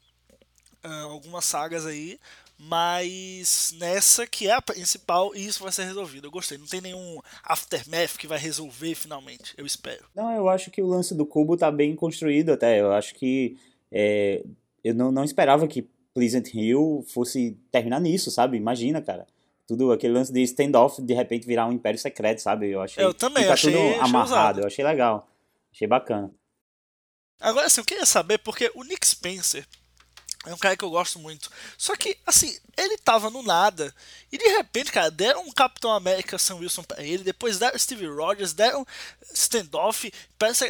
Uh, 0.85 1.13
algumas 1.13 1.45
sagas 1.45 1.87
aí, 1.87 2.19
mas 2.65 3.75
nessa 3.77 4.25
que 4.25 4.47
é 4.47 4.53
a 4.53 4.63
principal 4.63 5.35
e 5.35 5.45
isso 5.45 5.63
vai 5.63 5.73
ser 5.73 5.85
resolvido. 5.85 6.29
Eu 6.29 6.31
gostei. 6.31 6.57
Não 6.57 6.67
tem 6.67 6.81
nenhum 6.81 7.19
aftermath 7.43 8.17
que 8.17 8.27
vai 8.27 8.39
resolver 8.39 8.95
finalmente. 8.95 9.53
Eu 9.57 9.67
espero. 9.67 10.05
Não, 10.15 10.33
eu 10.33 10.49
acho 10.49 10.71
que 10.71 10.81
o 10.81 10.87
lance 10.87 11.13
do 11.15 11.27
cubo 11.27 11.57
tá 11.57 11.71
bem 11.73 11.97
construído 11.97 12.53
até. 12.53 12.81
Eu 12.81 12.93
acho 12.93 13.15
que 13.17 13.59
é, 13.91 14.45
eu 14.85 14.95
não, 14.95 15.11
não 15.11 15.25
esperava 15.25 15.67
que 15.67 15.89
Pleasant 16.15 16.55
Hill 16.55 17.05
fosse 17.09 17.59
terminar 17.73 18.01
nisso, 18.01 18.31
sabe? 18.31 18.57
Imagina, 18.57 19.03
cara. 19.03 19.27
Tudo 19.67 19.91
aquele 19.91 20.13
lance 20.13 20.33
de 20.33 20.43
standoff 20.43 21.03
de 21.03 21.15
repente 21.15 21.47
virar 21.47 21.67
um 21.67 21.73
império 21.73 21.99
secreto, 21.99 22.41
sabe? 22.41 22.71
Eu 22.71 22.81
achei. 22.81 23.03
Eu 23.03 23.13
também 23.13 23.45
tá 23.45 23.55
achei. 23.55 23.73
tudo 23.73 24.01
amarrado. 24.01 24.61
Eu 24.61 24.67
achei 24.67 24.85
legal. 24.85 25.29
Achei 25.73 25.89
bacana. 25.89 26.31
Agora, 27.41 27.67
assim, 27.67 27.81
eu 27.81 27.85
queria 27.85 28.07
saber 28.07 28.39
porque 28.39 28.71
o 28.75 28.85
Nick 28.85 29.05
Spencer 29.05 29.67
é 30.47 30.53
um 30.53 30.59
cara 30.59 30.77
que 30.77 30.85
eu 30.85 30.91
gosto 30.91 31.19
muito. 31.19 31.51
Só 31.79 31.95
que, 31.95 32.17
assim, 32.27 32.57
ele 32.77 32.99
tava 32.99 33.31
no 33.31 33.43
nada. 33.43 33.95
E 34.31 34.37
de 34.37 34.49
repente, 34.49 34.91
cara, 34.91 35.11
deram 35.11 35.43
um 35.47 35.53
Capitão 35.53 35.93
América 35.93 36.39
Sam 36.39 36.57
Wilson 36.57 36.83
pra 36.83 37.03
ele. 37.03 37.23
Depois 37.23 37.59
deram 37.59 37.79
Steve 37.79 38.07
Rogers, 38.07 38.53
deram 38.53 38.85
standoff, 39.33 40.13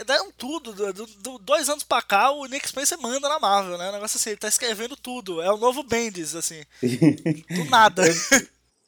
deram 0.06 0.30
tudo. 0.32 0.72
Do, 0.72 1.06
do, 1.06 1.38
dois 1.38 1.68
anos 1.70 1.84
pra 1.84 2.02
cá, 2.02 2.30
o 2.30 2.44
Nick 2.46 2.68
Spencer 2.68 3.00
manda 3.00 3.28
na 3.28 3.38
Marvel, 3.38 3.78
né? 3.78 3.88
O 3.88 3.92
negócio 3.92 4.16
assim, 4.16 4.30
ele 4.30 4.38
tá 4.38 4.48
escrevendo 4.48 4.94
tudo. 4.94 5.40
É 5.40 5.50
o 5.50 5.56
novo 5.56 5.82
Bendis, 5.82 6.34
assim. 6.36 6.62
do 6.82 7.64
nada. 7.70 8.02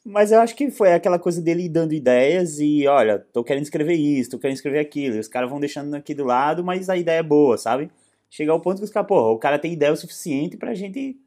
Mas 0.05 0.31
eu 0.31 0.39
acho 0.39 0.55
que 0.55 0.69
foi 0.69 0.93
aquela 0.93 1.17
coisa 1.17 1.41
dele 1.41 1.67
dando 1.67 1.93
ideias 1.93 2.59
e, 2.59 2.85
olha, 2.85 3.17
tô 3.17 3.43
querendo 3.43 3.63
escrever 3.63 3.95
isso, 3.95 4.29
tô 4.29 4.37
querendo 4.37 4.57
escrever 4.57 4.77
aquilo. 4.77 5.15
E 5.15 5.19
os 5.19 5.27
caras 5.27 5.49
vão 5.49 5.59
deixando 5.59 5.95
aqui 5.95 6.13
do 6.13 6.23
lado, 6.23 6.63
mas 6.63 6.91
a 6.91 6.95
ideia 6.95 7.19
é 7.19 7.23
boa, 7.23 7.57
sabe? 7.57 7.89
Chegar 8.29 8.53
ao 8.53 8.59
ponto 8.59 8.79
que 8.79 8.83
os 8.83 8.91
caras, 8.91 9.07
porra, 9.07 9.31
o 9.31 9.39
cara 9.39 9.59
tem 9.59 9.73
ideia 9.73 9.93
o 9.93 9.97
suficiente 9.97 10.57
pra 10.57 10.73
gente 10.73 11.17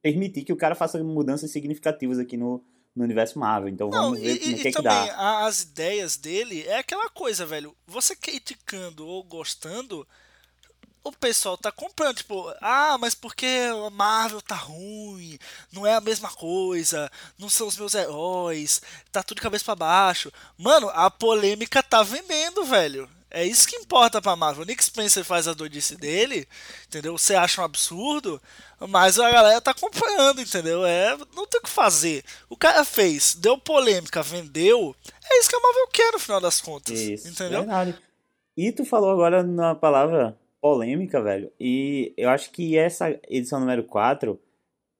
permitir 0.00 0.44
que 0.44 0.52
o 0.52 0.56
cara 0.56 0.74
faça 0.74 1.02
mudanças 1.02 1.50
significativas 1.50 2.18
aqui 2.18 2.36
no, 2.36 2.64
no 2.94 3.04
universo 3.04 3.38
Marvel. 3.38 3.68
Então 3.68 3.90
vamos 3.90 4.18
Não, 4.18 4.24
ver 4.24 4.36
e, 4.42 4.50
no 4.50 4.56
que, 4.56 4.68
e 4.68 4.72
que 4.72 4.72
também, 4.72 5.06
dá. 5.06 5.46
As 5.46 5.62
ideias 5.62 6.16
dele 6.16 6.62
é 6.66 6.78
aquela 6.78 7.08
coisa, 7.08 7.46
velho. 7.46 7.74
Você 7.86 8.14
criticando 8.14 9.06
ou 9.06 9.22
gostando, 9.22 10.06
o 11.04 11.12
pessoal 11.12 11.56
tá 11.56 11.72
comprando, 11.72 12.16
tipo, 12.16 12.52
ah, 12.60 12.96
mas 12.98 13.14
porque 13.14 13.46
a 13.86 13.90
Marvel 13.90 14.40
tá 14.40 14.54
ruim, 14.54 15.38
não 15.72 15.86
é 15.86 15.94
a 15.94 16.00
mesma 16.00 16.30
coisa, 16.30 17.10
não 17.38 17.48
são 17.48 17.66
os 17.66 17.76
meus 17.76 17.94
heróis, 17.94 18.80
tá 19.10 19.22
tudo 19.22 19.36
de 19.36 19.42
cabeça 19.42 19.64
para 19.64 19.76
baixo. 19.76 20.32
Mano, 20.56 20.88
a 20.90 21.10
polêmica 21.10 21.82
tá 21.82 22.02
vendendo, 22.02 22.64
velho. 22.64 23.08
É 23.34 23.46
isso 23.46 23.66
que 23.66 23.76
importa 23.76 24.20
pra 24.20 24.36
Marvel. 24.36 24.62
O 24.62 24.66
Nick 24.66 24.84
Spencer 24.84 25.24
faz 25.24 25.48
a 25.48 25.54
doidice 25.54 25.96
dele, 25.96 26.46
entendeu? 26.86 27.16
Você 27.16 27.34
acha 27.34 27.62
um 27.62 27.64
absurdo, 27.64 28.38
mas 28.90 29.18
a 29.18 29.30
galera 29.30 29.58
tá 29.58 29.70
acompanhando, 29.70 30.42
entendeu? 30.42 30.84
É, 30.84 31.16
não 31.34 31.46
tem 31.46 31.58
o 31.58 31.62
que 31.62 31.70
fazer. 31.70 32.22
O 32.50 32.56
cara 32.58 32.84
fez, 32.84 33.34
deu 33.34 33.56
polêmica, 33.56 34.22
vendeu. 34.22 34.94
É 35.30 35.38
isso 35.38 35.48
que 35.48 35.56
a 35.56 35.60
Marvel 35.60 35.88
quer 35.88 36.12
no 36.12 36.18
final 36.18 36.42
das 36.42 36.60
contas. 36.60 37.00
Isso, 37.00 37.26
entendeu? 37.26 37.60
Verdade. 37.60 37.98
E 38.54 38.70
tu 38.70 38.84
falou 38.84 39.10
agora 39.10 39.42
na 39.42 39.74
palavra 39.74 40.36
polêmica, 40.60 41.22
velho. 41.22 41.50
E 41.58 42.12
eu 42.18 42.28
acho 42.28 42.50
que 42.50 42.76
essa 42.76 43.18
edição 43.30 43.58
número 43.58 43.84
4, 43.84 44.38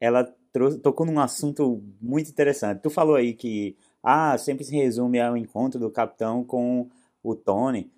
ela 0.00 0.24
trouxe, 0.50 0.78
tocou 0.78 1.04
num 1.04 1.20
assunto 1.20 1.82
muito 2.00 2.30
interessante. 2.30 2.80
Tu 2.80 2.88
falou 2.88 3.14
aí 3.14 3.34
que 3.34 3.76
ah, 4.02 4.38
sempre 4.38 4.64
se 4.64 4.74
resume 4.74 5.20
ao 5.20 5.36
encontro 5.36 5.78
do 5.78 5.90
capitão 5.90 6.42
com 6.42 6.88
o 7.22 7.34
Tony 7.34 7.90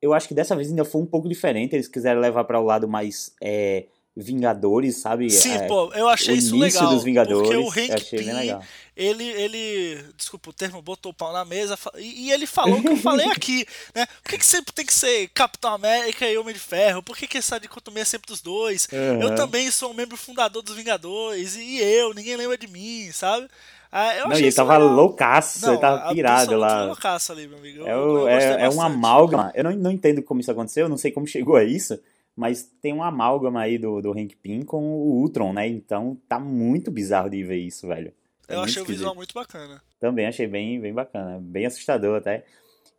eu 0.00 0.12
acho 0.12 0.28
que 0.28 0.34
dessa 0.34 0.56
vez 0.56 0.68
ainda 0.68 0.84
foi 0.84 1.00
um 1.00 1.06
pouco 1.06 1.28
diferente. 1.28 1.74
Eles 1.74 1.88
quiseram 1.88 2.20
levar 2.20 2.44
para 2.44 2.58
o 2.58 2.64
lado 2.64 2.88
mais 2.88 3.34
é, 3.40 3.86
Vingadores, 4.16 4.96
sabe? 4.96 5.30
Sim, 5.30 5.52
é, 5.52 5.66
pô, 5.68 5.92
eu 5.94 6.08
achei 6.08 6.34
isso 6.34 6.56
legal. 6.56 6.88
dos 6.88 7.04
Vingadores, 7.04 7.48
porque 7.48 7.56
o 7.56 7.68
Hank 7.68 7.92
achei 7.92 8.18
Pym, 8.18 8.26
bem 8.26 8.34
legal. 8.34 8.62
Ele, 8.96 9.24
ele, 9.24 10.04
desculpa 10.16 10.50
o 10.50 10.52
termo, 10.52 10.82
botou 10.82 11.12
o 11.12 11.14
pau 11.14 11.32
na 11.32 11.44
mesa 11.44 11.78
e, 11.96 12.26
e 12.26 12.32
ele 12.32 12.44
falou 12.44 12.78
o 12.78 12.82
que 12.82 12.88
eu 12.88 12.96
falei 12.96 13.26
aqui, 13.30 13.64
né? 13.94 14.06
Por 14.22 14.30
que, 14.30 14.38
que 14.38 14.44
sempre 14.44 14.72
tem 14.74 14.84
que 14.84 14.92
ser 14.92 15.28
Capitão 15.28 15.72
América 15.72 16.28
e 16.28 16.36
Homem 16.36 16.52
de 16.52 16.60
Ferro? 16.60 17.02
Por 17.02 17.16
que, 17.16 17.28
que 17.28 17.38
essa 17.38 17.60
dicotomia 17.60 18.02
é 18.02 18.04
sempre 18.04 18.26
dos 18.26 18.42
dois? 18.42 18.88
Uhum. 18.92 19.22
Eu 19.22 19.34
também 19.36 19.70
sou 19.70 19.90
um 19.90 19.94
membro 19.94 20.16
fundador 20.16 20.60
dos 20.60 20.74
Vingadores 20.74 21.54
e 21.56 21.78
eu, 21.78 22.12
ninguém 22.12 22.36
lembra 22.36 22.58
de 22.58 22.66
mim, 22.66 23.10
sabe? 23.12 23.48
Ah, 23.92 24.16
eu 24.16 24.28
não, 24.28 24.36
ele 24.36 24.52
tava 24.52 24.78
legal. 24.78 24.94
loucaço, 24.94 25.66
não, 25.66 25.72
ele 25.72 25.80
tava 25.80 26.14
pirado 26.14 26.56
lá. 26.56 26.96
Ali, 27.30 27.48
meu 27.48 27.58
amigo. 27.58 27.86
É, 27.86 27.96
o, 27.96 28.28
é, 28.28 28.62
é 28.62 28.70
um 28.70 28.80
amálgama. 28.80 29.50
Eu 29.54 29.64
não, 29.64 29.72
não 29.72 29.90
entendo 29.90 30.22
como 30.22 30.40
isso 30.40 30.50
aconteceu, 30.50 30.88
não 30.88 30.96
sei 30.96 31.10
como 31.10 31.26
chegou 31.26 31.56
a 31.56 31.64
isso, 31.64 31.98
mas 32.36 32.62
tem 32.80 32.92
um 32.92 33.02
amálgama 33.02 33.60
aí 33.60 33.78
do, 33.78 34.00
do 34.00 34.12
Hank 34.12 34.36
Pym 34.36 34.62
com 34.62 34.82
o 34.82 35.20
Ultron, 35.20 35.52
né? 35.52 35.66
Então 35.66 36.16
tá 36.28 36.38
muito 36.38 36.90
bizarro 36.90 37.28
de 37.28 37.42
ver 37.42 37.58
isso, 37.58 37.88
velho. 37.88 38.12
É 38.46 38.54
eu 38.54 38.60
achei 38.60 38.80
o 38.82 38.84
visual 38.84 39.14
muito 39.14 39.34
bacana. 39.34 39.82
Também 39.98 40.26
achei 40.26 40.46
bem, 40.46 40.80
bem 40.80 40.92
bacana, 40.92 41.38
bem 41.40 41.66
assustador 41.66 42.18
até. 42.18 42.44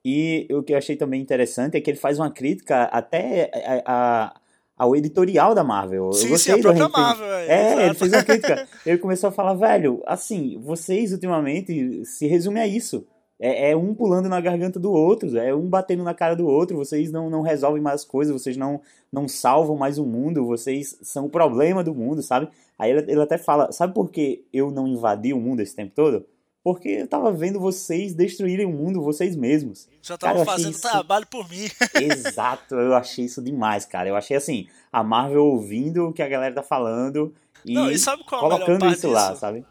E 0.04 0.48
o 0.52 0.64
que 0.64 0.74
eu 0.74 0.78
achei 0.78 0.96
também 0.96 1.22
interessante 1.22 1.78
é 1.78 1.82
que 1.82 1.90
ele 1.90 1.98
faz 1.98 2.20
uma 2.20 2.32
crítica 2.32 2.84
até 2.86 3.52
a, 3.86 4.26
a 4.26 4.41
ao 4.82 4.96
editorial 4.96 5.54
da 5.54 5.64
Marvel. 5.64 6.12
Sim, 6.12 6.26
eu 6.26 6.30
gostei 6.32 6.56
sim, 6.56 6.60
a 6.60 6.64
própria 6.64 6.90
Marvel. 6.90 7.28
É, 7.28 7.46
é 7.46 7.86
ele 7.86 7.94
fez 7.94 8.12
uma 8.12 8.24
crítica. 8.24 8.68
ele 8.84 8.98
começou 8.98 9.28
a 9.28 9.32
falar, 9.32 9.54
velho, 9.54 10.02
assim, 10.08 10.60
vocês 10.60 11.12
ultimamente 11.12 12.04
se 12.04 12.26
resume 12.26 12.60
a 12.60 12.66
isso. 12.66 13.06
É, 13.40 13.70
é, 13.70 13.78
um 13.78 13.94
pulando 13.94 14.28
na 14.28 14.42
garganta 14.42 14.80
do 14.80 14.92
outro, 14.92 15.38
é 15.38 15.54
um 15.54 15.68
batendo 15.68 16.04
na 16.04 16.16
cara 16.16 16.36
do 16.36 16.48
outro, 16.48 16.76
vocês 16.78 17.12
não, 17.12 17.30
não 17.30 17.44
resolvem 17.44 17.80
mais 17.80 18.02
as 18.02 18.06
coisas, 18.06 18.34
vocês 18.34 18.58
não, 18.58 18.82
não 19.12 19.28
salvam 19.28 19.78
mais 19.78 20.00
o 20.00 20.06
mundo, 20.06 20.48
vocês 20.48 20.98
são 21.04 21.26
o 21.26 21.30
problema 21.30 21.84
do 21.84 21.94
mundo, 21.94 22.24
sabe? 22.24 22.50
Aí 22.80 22.90
ele, 22.90 23.12
ele 23.12 23.22
até 23.22 23.38
fala, 23.38 23.72
sabe 23.72 23.94
por 23.94 24.10
que 24.10 24.44
eu 24.52 24.72
não 24.72 24.88
invadi 24.88 25.32
o 25.32 25.40
mundo 25.40 25.60
esse 25.60 25.76
tempo 25.76 25.92
todo? 25.94 26.26
Porque 26.64 26.90
eu 26.90 27.08
tava 27.08 27.32
vendo 27.32 27.60
vocês 27.60 28.14
destruírem 28.14 28.66
o 28.68 28.72
mundo 28.72 29.02
vocês 29.02 29.36
mesmos. 29.36 29.90
Já 30.02 30.18
tava 30.18 30.46
fazendo 30.46 30.74
isso... 30.74 30.82
trabalho 30.82 31.26
por 31.26 31.50
mim. 31.50 31.68
Exato, 31.96 32.76
eu 32.76 32.94
achei 32.94 33.26
isso 33.26 33.42
demais, 33.42 33.86
cara. 33.86 34.08
Eu 34.08 34.16
achei 34.16 34.38
assim, 34.38 34.68
a 34.92 35.04
Marvel 35.04 35.46
ouvindo 35.46 36.10
o 36.10 36.14
que 36.14 36.22
a 36.22 36.28
galera 36.28 36.54
tá 36.54 36.62
falando 36.62 37.34
e, 37.66 37.74
Não, 37.74 37.90
e 37.90 37.98
sabe 37.98 38.24
qual 38.24 38.42
colocando 38.42 38.86
isso 38.88 38.94
disso? 38.96 39.10
lá, 39.10 39.36
sabe? 39.36 39.66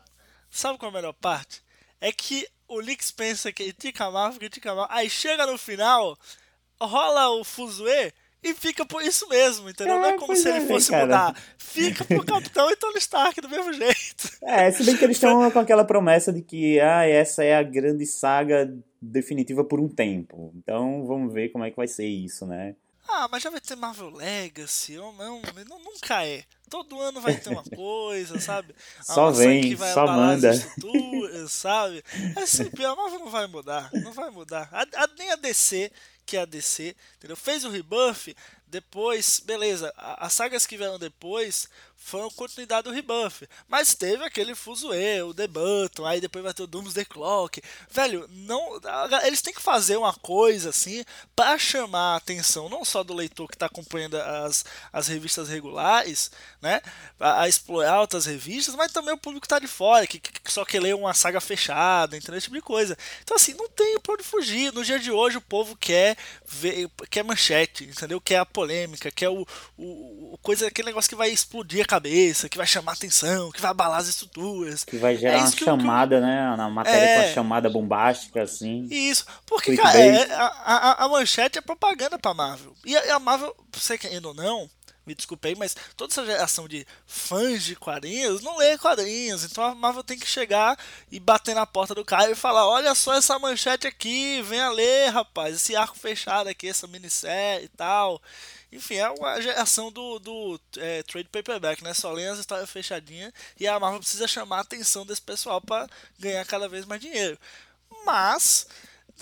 Sabe 0.50 0.78
qual 0.78 0.90
é 0.90 0.94
a 0.94 0.96
melhor 0.96 1.12
parte? 1.12 1.62
É 2.00 2.12
que 2.12 2.46
o 2.66 2.80
Nick 2.80 3.04
Spencer 3.04 3.54
critica 3.54 4.06
a 4.06 4.10
Marvel, 4.10 4.38
critica 4.40 4.72
a 4.72 4.74
Marvel, 4.74 4.96
aí 4.96 5.10
chega 5.10 5.46
no 5.46 5.58
final, 5.58 6.16
rola 6.80 7.30
o 7.30 7.44
fuzuê 7.44 8.12
e 8.42 8.54
fica 8.54 8.86
por 8.86 9.02
isso 9.02 9.28
mesmo, 9.28 9.68
entendeu? 9.68 9.96
É, 9.96 9.98
não 9.98 10.06
é 10.06 10.18
como 10.18 10.34
se 10.34 10.48
ele 10.48 10.58
é, 10.58 10.66
fosse 10.66 10.90
cara. 10.90 11.04
mudar. 11.04 11.42
Fica 11.58 12.04
pro 12.04 12.24
Capitão 12.24 12.70
e 12.70 12.76
Tony 12.76 12.98
Stark 12.98 13.40
do 13.40 13.48
mesmo 13.48 13.72
jeito. 13.72 14.30
É, 14.42 14.70
se 14.70 14.82
bem 14.84 14.96
que 14.96 15.04
eles 15.04 15.16
estão 15.16 15.50
com 15.50 15.58
aquela 15.58 15.84
promessa 15.84 16.32
de 16.32 16.42
que 16.42 16.80
ah, 16.80 17.06
essa 17.06 17.44
é 17.44 17.56
a 17.56 17.62
grande 17.62 18.06
saga 18.06 18.72
definitiva 19.00 19.62
por 19.64 19.80
um 19.80 19.88
tempo. 19.88 20.52
Então 20.56 21.04
vamos 21.06 21.32
ver 21.32 21.50
como 21.50 21.64
é 21.64 21.70
que 21.70 21.76
vai 21.76 21.88
ser 21.88 22.06
isso, 22.06 22.46
né? 22.46 22.74
Ah, 23.12 23.28
mas 23.30 23.42
já 23.42 23.50
vai 23.50 23.60
ter 23.60 23.74
Marvel 23.74 24.10
Legacy, 24.10 24.96
ou 24.96 25.12
não, 25.14 25.42
não 25.68 25.78
nunca 25.80 26.24
é. 26.24 26.44
Todo 26.68 27.00
ano 27.00 27.20
vai 27.20 27.34
ter 27.34 27.50
uma 27.50 27.64
coisa, 27.64 28.38
sabe? 28.38 28.72
A 29.00 29.02
só 29.02 29.30
vem, 29.32 29.76
só 29.76 30.06
manda. 30.06 30.52
sabe? 31.48 32.04
É 32.36 32.46
sempre, 32.46 32.84
a 32.84 32.94
Marvel 32.94 33.18
não 33.18 33.30
vai 33.30 33.48
mudar, 33.48 33.90
não 33.92 34.12
vai 34.12 34.30
mudar. 34.30 34.68
A, 34.70 34.82
a, 34.82 35.08
nem 35.18 35.32
a 35.32 35.36
DC 35.36 35.90
que 36.30 36.36
é 36.36 36.42
a 36.42 36.44
DC, 36.44 36.94
entendeu? 37.16 37.36
Fez 37.36 37.64
o 37.64 37.70
rebuff, 37.70 38.36
depois, 38.68 39.40
beleza, 39.40 39.92
as 39.96 40.32
sagas 40.32 40.64
que 40.64 40.76
vieram 40.76 40.96
depois 40.96 41.68
foi 42.02 42.22
uma 42.22 42.30
continuidade 42.30 42.84
do 42.84 42.90
Rebuff. 42.90 43.46
Mas 43.68 43.94
teve 43.94 44.24
aquele 44.24 44.54
fuzuê, 44.54 45.22
o 45.22 45.34
The 45.34 45.46
Button, 45.46 46.04
aí 46.06 46.20
depois 46.20 46.42
vai 46.42 46.52
ter 46.52 46.62
o 46.62 46.66
Doomsday 46.66 47.04
Clock. 47.04 47.62
Velho, 47.90 48.28
não, 48.32 48.80
eles 49.22 49.42
têm 49.42 49.52
que 49.52 49.60
fazer 49.60 49.96
uma 49.96 50.14
coisa 50.14 50.70
assim 50.70 51.04
para 51.36 51.58
chamar 51.58 52.14
a 52.14 52.16
atenção 52.16 52.68
não 52.68 52.84
só 52.84 53.04
do 53.04 53.14
leitor 53.14 53.46
que 53.46 53.54
está 53.54 53.66
acompanhando 53.66 54.16
as, 54.16 54.64
as 54.92 55.06
revistas 55.08 55.48
regulares, 55.48 56.32
né? 56.60 56.80
A, 57.20 57.42
a, 57.42 57.48
explorar 57.48 58.00
outras 58.00 58.24
revistas, 58.24 58.74
mas 58.74 58.92
também 58.92 59.14
o 59.14 59.18
público 59.18 59.42
que 59.42 59.48
tá 59.48 59.58
de 59.58 59.68
fora, 59.68 60.06
que, 60.06 60.18
que 60.18 60.52
só 60.52 60.64
quer 60.64 60.80
ler 60.80 60.94
uma 60.94 61.12
saga 61.14 61.40
fechada, 61.40 62.16
entendeu? 62.16 62.38
Esse 62.38 62.46
tipo 62.46 62.56
de 62.56 62.62
coisa. 62.62 62.96
Então, 63.22 63.36
assim, 63.36 63.54
não 63.54 63.68
tem 63.68 64.00
pra 64.00 64.14
onde 64.14 64.24
fugir. 64.24 64.72
No 64.72 64.84
dia 64.84 64.98
de 64.98 65.12
hoje, 65.12 65.36
o 65.36 65.42
povo 65.42 65.76
quer 65.76 66.16
ver, 66.46 66.90
quer 67.10 67.22
manchete, 67.22 67.84
entendeu? 67.84 68.20
Quer 68.20 68.38
a 68.38 68.46
polêmica, 68.46 69.10
quer 69.10 69.28
o, 69.28 69.46
o, 69.76 70.34
o 70.34 70.38
coisa, 70.42 70.66
aquele 70.66 70.86
negócio 70.86 71.08
que 71.08 71.16
vai 71.16 71.30
explodir 71.30 71.89
cabeça, 71.90 72.48
que 72.48 72.56
vai 72.56 72.66
chamar 72.66 72.92
atenção, 72.92 73.50
que 73.50 73.60
vai 73.60 73.72
abalar 73.72 73.98
as 73.98 74.06
estruturas. 74.06 74.84
Que 74.84 74.96
vai 74.96 75.16
gerar 75.16 75.38
é 75.38 75.40
uma 75.40 75.50
chamada, 75.50 76.16
que, 76.16 76.22
né? 76.22 76.54
Na 76.56 76.70
matéria 76.70 76.98
é, 76.98 77.16
com 77.16 77.30
a 77.30 77.34
chamada 77.34 77.68
bombástica, 77.68 78.42
assim. 78.42 78.86
Isso, 78.90 79.26
porque, 79.44 79.76
cara, 79.76 79.98
é, 79.98 80.32
a, 80.32 80.46
a, 80.46 81.04
a, 81.04 81.08
manchete 81.08 81.58
é 81.58 81.60
propaganda 81.60 82.18
pra 82.18 82.32
Marvel. 82.32 82.72
E 82.84 82.96
a, 82.96 83.16
a 83.16 83.18
Marvel, 83.18 83.54
você 83.72 83.98
querendo 83.98 84.26
ou 84.26 84.34
não, 84.34 84.70
me 85.10 85.14
desculpei, 85.14 85.54
mas 85.54 85.76
toda 85.96 86.12
essa 86.12 86.24
geração 86.24 86.68
de 86.68 86.86
fãs 87.06 87.64
de 87.64 87.74
quadrinhos 87.74 88.42
não 88.42 88.56
lê 88.56 88.78
quadrinhos. 88.78 89.44
Então 89.44 89.64
a 89.64 89.74
Marvel 89.74 90.04
tem 90.04 90.18
que 90.18 90.26
chegar 90.26 90.78
e 91.10 91.18
bater 91.18 91.54
na 91.54 91.66
porta 91.66 91.94
do 91.94 92.04
cara 92.04 92.30
e 92.30 92.34
falar: 92.34 92.68
olha 92.68 92.94
só 92.94 93.14
essa 93.14 93.38
manchete 93.38 93.86
aqui, 93.86 94.40
venha 94.42 94.70
ler, 94.70 95.10
rapaz, 95.10 95.56
esse 95.56 95.74
arco 95.74 95.98
fechado 95.98 96.48
aqui, 96.48 96.68
essa 96.68 96.86
minissérie 96.86 97.64
e 97.66 97.68
tal. 97.68 98.22
Enfim, 98.72 98.96
é 98.96 99.10
uma 99.10 99.40
geração 99.40 99.90
do, 99.90 100.20
do 100.20 100.60
é, 100.76 101.02
trade 101.02 101.28
paperback, 101.28 101.82
né? 101.82 101.92
Só 101.92 102.12
lê 102.12 102.28
as 102.28 102.38
histórias 102.38 102.70
fechadinhas 102.70 103.32
e 103.58 103.66
a 103.66 103.80
Marvel 103.80 103.98
precisa 103.98 104.28
chamar 104.28 104.58
a 104.58 104.60
atenção 104.60 105.04
desse 105.04 105.22
pessoal 105.22 105.60
para 105.60 105.88
ganhar 106.18 106.44
cada 106.44 106.68
vez 106.68 106.86
mais 106.86 107.00
dinheiro. 107.00 107.36
Mas, 108.06 108.68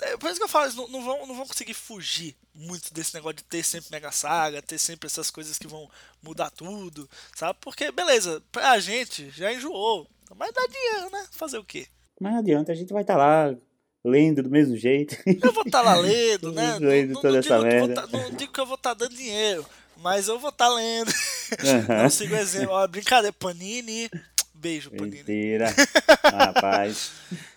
é, 0.01 0.17
por 0.17 0.29
isso 0.29 0.39
que 0.39 0.43
eu 0.43 0.49
falo, 0.49 0.65
eles 0.65 0.75
não, 0.75 0.87
não, 0.87 1.03
vão, 1.03 1.25
não 1.27 1.35
vão 1.35 1.47
conseguir 1.47 1.73
fugir 1.73 2.35
muito 2.53 2.93
desse 2.93 3.13
negócio 3.13 3.37
de 3.37 3.43
ter 3.43 3.63
sempre 3.63 3.91
Mega 3.91 4.11
Saga, 4.11 4.61
ter 4.61 4.77
sempre 4.77 5.07
essas 5.07 5.29
coisas 5.29 5.57
que 5.57 5.67
vão 5.67 5.89
mudar 6.21 6.49
tudo, 6.49 7.09
sabe? 7.35 7.57
Porque, 7.61 7.91
beleza, 7.91 8.41
pra 8.51 8.79
gente 8.79 9.29
já 9.31 9.53
enjoou, 9.53 10.07
mas 10.35 10.53
dá 10.53 10.65
dinheiro, 10.67 11.09
né? 11.11 11.25
Fazer 11.31 11.57
o 11.57 11.63
quê? 11.63 11.87
Mas 12.19 12.33
não 12.33 12.39
adianta, 12.39 12.71
a 12.71 12.75
gente 12.75 12.93
vai 12.93 13.01
estar 13.01 13.15
tá 13.15 13.19
lá 13.19 13.55
lendo 14.03 14.43
do 14.43 14.49
mesmo 14.49 14.75
jeito. 14.75 15.15
Eu 15.25 15.51
vou 15.51 15.63
estar 15.63 15.83
tá 15.83 15.93
lá 15.93 15.95
lendo, 15.95 16.51
né? 16.53 16.77
lendo 16.79 17.13
não, 17.13 17.21
toda 17.21 17.33
não, 17.33 17.39
essa 17.39 17.57
digo 17.57 17.67
merda. 17.67 17.93
Tá, 17.95 18.07
não 18.07 18.31
digo 18.31 18.53
que 18.53 18.59
eu 18.59 18.65
vou 18.65 18.75
estar 18.75 18.95
tá 18.95 19.05
dando 19.05 19.15
dinheiro, 19.15 19.65
mas 19.97 20.27
eu 20.27 20.39
vou 20.39 20.49
estar 20.49 20.67
tá 20.67 20.73
lendo. 20.73 21.09
Uhum. 21.09 22.03
Não 22.03 22.09
sigo 22.09 22.33
o 22.33 22.37
exemplo. 22.37 22.73
Ó, 22.73 22.87
brincadeira, 22.87 23.33
Panini. 23.33 24.09
Beijo, 24.53 24.91
Panini. 24.91 25.17
Mentira. 25.17 25.73
Rapaz. 26.23 27.11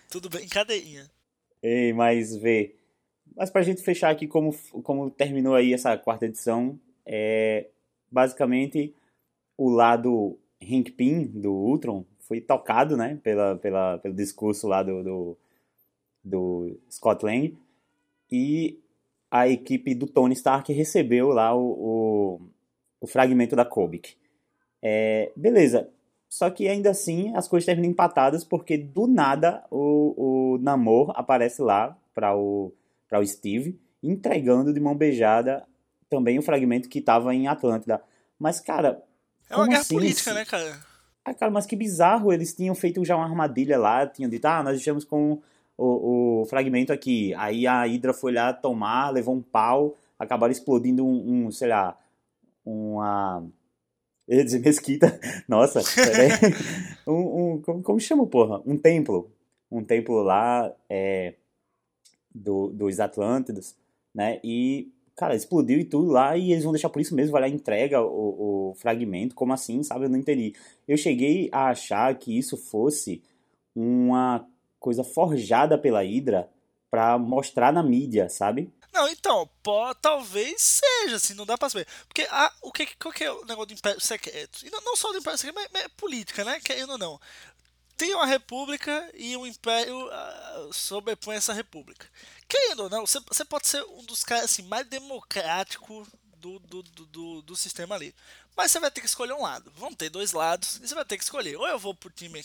Tudo 0.09 0.29
bem, 0.29 0.47
cadeinha. 0.47 1.09
Ei, 1.63 1.93
mas 1.93 2.35
vê. 2.35 2.75
Mas 3.35 3.49
pra 3.49 3.63
gente 3.63 3.81
fechar 3.81 4.11
aqui 4.11 4.27
como, 4.27 4.53
como 4.83 5.09
terminou 5.09 5.55
aí 5.55 5.73
essa 5.73 5.97
quarta 5.97 6.25
edição, 6.25 6.77
é 7.05 7.67
basicamente 8.11 8.93
o 9.57 9.69
lado 9.69 10.37
Hank 10.61 10.91
Pym 10.91 11.25
do 11.27 11.53
Ultron 11.53 12.05
foi 12.19 12.41
tocado, 12.41 12.95
né, 12.97 13.19
pela, 13.23 13.55
pela, 13.55 13.97
pelo 13.97 14.13
discurso 14.13 14.67
lá 14.67 14.83
do, 14.83 15.03
do, 15.03 15.37
do 16.23 16.79
Scott 16.91 17.25
Lang 17.25 17.57
e 18.31 18.79
a 19.31 19.47
equipe 19.47 19.95
do 19.95 20.05
Tony 20.05 20.33
Stark 20.33 20.71
recebeu 20.71 21.29
lá 21.29 21.55
o, 21.55 21.61
o, 21.61 22.41
o 23.01 23.07
fragmento 23.07 23.55
da 23.55 23.65
Kobik. 23.65 24.15
É, 24.81 25.31
beleza, 25.35 25.89
só 26.33 26.49
que 26.49 26.67
ainda 26.67 26.89
assim 26.89 27.31
as 27.35 27.47
coisas 27.47 27.63
terminam 27.63 27.91
empatadas 27.91 28.43
porque 28.43 28.75
do 28.75 29.05
nada 29.05 29.63
o, 29.69 30.55
o 30.55 30.57
Namor 30.57 31.13
aparece 31.15 31.61
lá 31.61 31.95
para 32.11 32.35
o 32.35 32.73
o 33.11 33.27
Steve, 33.27 33.79
entregando 34.01 34.73
de 34.73 34.79
mão 34.79 34.95
beijada 34.95 35.63
também 36.09 36.39
o 36.39 36.41
fragmento 36.41 36.89
que 36.89 36.97
estava 36.97 37.35
em 37.35 37.47
Atlântida. 37.47 38.01
Mas, 38.39 38.59
cara. 38.59 39.03
É 39.47 39.55
uma 39.55 39.67
guerra 39.67 39.81
assim? 39.81 39.93
política, 39.93 40.33
né, 40.33 40.43
cara? 40.43 40.79
Ah, 41.23 41.35
cara, 41.35 41.51
mas 41.51 41.67
que 41.67 41.75
bizarro. 41.75 42.33
Eles 42.33 42.55
tinham 42.55 42.73
feito 42.73 43.05
já 43.05 43.15
uma 43.15 43.25
armadilha 43.25 43.77
lá, 43.77 44.07
tinham 44.07 44.27
dito, 44.27 44.45
ah, 44.45 44.63
nós 44.63 44.79
estamos 44.79 45.05
com 45.05 45.39
o, 45.77 46.41
o 46.41 46.45
fragmento 46.45 46.91
aqui. 46.91 47.31
Aí 47.35 47.67
a 47.67 47.83
Hydra 47.83 48.11
foi 48.11 48.33
lá 48.33 48.51
tomar, 48.51 49.11
levou 49.11 49.35
um 49.35 49.41
pau, 49.43 49.95
acabaram 50.17 50.51
explodindo 50.51 51.05
um, 51.05 51.45
um 51.45 51.51
sei 51.51 51.67
lá, 51.67 51.95
uma. 52.65 53.45
Eu 54.27 54.37
ia 54.37 54.45
dizer 54.45 54.59
mesquita. 54.59 55.19
Nossa, 55.47 55.81
um, 57.07 57.53
um, 57.53 57.61
como, 57.61 57.83
como 57.83 57.99
chama, 57.99 58.25
porra? 58.25 58.61
Um 58.65 58.77
templo. 58.77 59.31
Um 59.71 59.83
templo 59.83 60.21
lá. 60.21 60.73
É, 60.89 61.33
do, 62.33 62.69
dos 62.69 62.99
Atlântidos, 62.99 63.75
né? 64.13 64.39
E, 64.43 64.91
cara, 65.15 65.35
explodiu 65.35 65.79
e 65.79 65.85
tudo 65.85 66.11
lá, 66.11 66.35
e 66.35 66.51
eles 66.51 66.63
vão 66.63 66.73
deixar 66.73 66.89
por 66.89 67.01
isso 67.01 67.15
mesmo, 67.15 67.31
vai 67.31 67.41
lá 67.41 67.47
e 67.47 67.53
entrega 67.53 68.01
o, 68.01 68.71
o 68.71 68.75
fragmento, 68.75 69.35
como 69.35 69.53
assim, 69.53 69.83
sabe? 69.83 70.05
Eu 70.05 70.09
não 70.09 70.17
entendi. 70.17 70.53
Eu 70.87 70.97
cheguei 70.97 71.49
a 71.51 71.69
achar 71.69 72.13
que 72.15 72.37
isso 72.37 72.57
fosse 72.57 73.21
uma 73.75 74.45
coisa 74.79 75.03
forjada 75.03 75.77
pela 75.77 76.01
Hydra 76.01 76.49
para 76.89 77.17
mostrar 77.17 77.71
na 77.71 77.83
mídia, 77.83 78.29
sabe? 78.29 78.69
Não, 78.93 79.09
então, 79.09 79.49
pô, 79.63 79.93
talvez 79.95 80.61
seja, 80.61 81.15
assim, 81.15 81.33
não 81.33 81.45
dá 81.45 81.57
pra 81.57 81.69
saber. 81.69 81.87
Porque 82.07 82.27
a, 82.29 82.53
o 82.61 82.71
que, 82.71 82.85
qual 82.95 83.13
que 83.13 83.23
é 83.23 83.31
o 83.31 83.43
negócio 83.45 83.67
do 83.67 83.73
Império 83.73 83.99
Secreto? 83.99 84.65
E 84.65 84.69
não, 84.69 84.79
não 84.81 84.95
só 84.95 85.11
do 85.11 85.17
Império 85.17 85.37
Secreto, 85.37 85.55
mas, 85.55 85.67
mas 85.73 85.85
é 85.85 85.87
política, 85.89 86.43
né? 86.43 86.59
Querendo 86.59 86.91
ou 86.91 86.97
não 86.97 87.19
tem 87.95 88.13
uma 88.15 88.25
república 88.25 89.09
e 89.13 89.37
um 89.37 89.45
império 89.45 90.07
uh, 90.07 90.73
sobrepõe 90.73 91.35
essa 91.35 91.53
república. 91.53 92.07
Querendo 92.47 92.83
ou 92.83 92.89
não, 92.89 93.05
você, 93.05 93.45
pode 93.45 93.67
ser 93.67 93.83
um 93.83 94.03
dos 94.03 94.23
caras 94.23 94.45
assim, 94.45 94.63
mais 94.63 94.85
democráticos 94.87 96.07
do, 96.37 96.59
do, 96.59 96.83
do, 96.83 97.41
do, 97.41 97.55
sistema 97.55 97.95
ali. 97.95 98.13
Mas 98.57 98.71
você 98.71 98.79
vai 98.79 98.91
ter 98.91 99.01
que 99.01 99.07
escolher 99.07 99.33
um 99.33 99.41
lado. 99.41 99.71
Vão 99.75 99.93
ter 99.93 100.09
dois 100.09 100.33
lados 100.33 100.77
e 100.81 100.87
você 100.87 100.95
vai 100.95 101.05
ter 101.05 101.17
que 101.17 101.23
escolher. 101.23 101.55
Ou 101.55 101.67
eu 101.67 101.79
vou 101.79 101.95
pro 101.95 102.09
time 102.09 102.43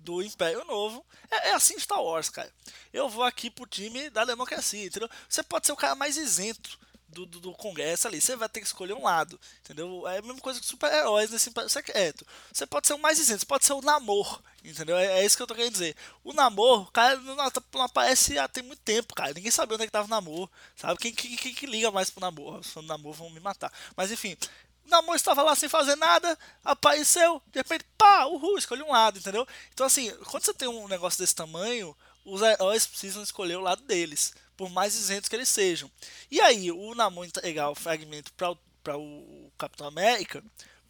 do 0.00 0.22
Império 0.22 0.64
Novo. 0.64 1.04
É, 1.30 1.50
é 1.50 1.54
assim 1.54 1.78
Star 1.78 2.02
Wars, 2.02 2.28
cara. 2.28 2.52
Eu 2.92 3.08
vou 3.08 3.24
aqui 3.24 3.50
pro 3.50 3.66
time 3.66 4.10
da 4.10 4.24
democracia, 4.24 4.86
entendeu? 4.86 5.08
Você 5.28 5.42
pode 5.42 5.66
ser 5.66 5.72
o 5.72 5.76
cara 5.76 5.94
mais 5.94 6.16
isento 6.16 6.78
do, 7.10 7.26
do, 7.26 7.40
do, 7.40 7.52
Congresso 7.52 8.08
ali. 8.08 8.20
Você 8.20 8.36
vai 8.36 8.48
ter 8.48 8.60
que 8.60 8.66
escolher 8.66 8.94
um 8.94 9.02
lado, 9.02 9.38
entendeu? 9.60 10.06
É 10.06 10.18
a 10.18 10.22
mesma 10.22 10.40
coisa 10.40 10.60
que 10.60 10.66
super-heróis 10.66 11.30
nesse 11.30 11.52
secreto. 11.68 12.26
Você 12.52 12.66
pode 12.66 12.86
ser 12.86 12.94
o 12.94 12.98
mais 12.98 13.18
isento, 13.18 13.40
você 13.40 13.46
pode 13.46 13.64
ser 13.64 13.72
o 13.72 13.82
namor, 13.82 14.42
entendeu? 14.64 14.96
É, 14.96 15.20
é, 15.20 15.24
isso 15.24 15.36
que 15.36 15.42
eu 15.42 15.46
tô 15.46 15.54
querendo 15.54 15.72
dizer. 15.72 15.96
O 16.24 16.32
namor, 16.32 16.90
cara, 16.92 17.16
não, 17.16 17.36
não 17.36 17.82
aparece 17.82 18.38
há 18.38 18.48
tem 18.48 18.62
muito 18.62 18.80
tempo, 18.80 19.14
cara. 19.14 19.34
Ninguém 19.34 19.50
sabia 19.50 19.74
onde 19.74 19.84
é 19.84 19.86
que 19.86 19.92
tava 19.92 20.06
o 20.06 20.10
namor, 20.10 20.48
sabe? 20.76 20.98
Quem, 20.98 21.12
quem, 21.12 21.36
quem, 21.36 21.54
que 21.54 21.66
liga 21.66 21.90
mais 21.90 22.10
pro 22.10 22.20
namor? 22.20 22.62
Se 22.64 22.70
for 22.70 22.82
namor, 22.82 23.14
vão 23.14 23.30
me 23.30 23.40
matar. 23.40 23.72
Mas 23.96 24.10
enfim, 24.10 24.32
o 24.32 24.69
namor 24.90 25.16
estava 25.16 25.42
lá 25.42 25.54
sem 25.54 25.68
fazer 25.68 25.96
nada, 25.96 26.38
apareceu, 26.64 27.40
de 27.46 27.60
repente, 27.60 27.84
pá, 27.96 28.26
uhul, 28.26 28.58
escolhe 28.58 28.82
um 28.82 28.92
lado, 28.92 29.18
entendeu? 29.18 29.46
Então, 29.72 29.86
assim, 29.86 30.10
quando 30.26 30.44
você 30.44 30.52
tem 30.52 30.68
um 30.68 30.88
negócio 30.88 31.18
desse 31.18 31.34
tamanho, 31.34 31.96
os 32.24 32.42
heróis 32.42 32.86
precisam 32.86 33.22
escolher 33.22 33.56
o 33.56 33.62
lado 33.62 33.82
deles 33.82 34.34
por 34.56 34.68
mais 34.68 34.94
isentos 34.94 35.28
que 35.28 35.34
eles 35.34 35.48
sejam. 35.48 35.90
E 36.30 36.40
aí, 36.40 36.70
o 36.70 36.94
Namor 36.94 37.24
entregar 37.24 37.70
o 37.70 37.74
fragmento 37.74 38.30
para 38.34 38.98
o 38.98 39.50
Capitão 39.56 39.86
América 39.86 40.44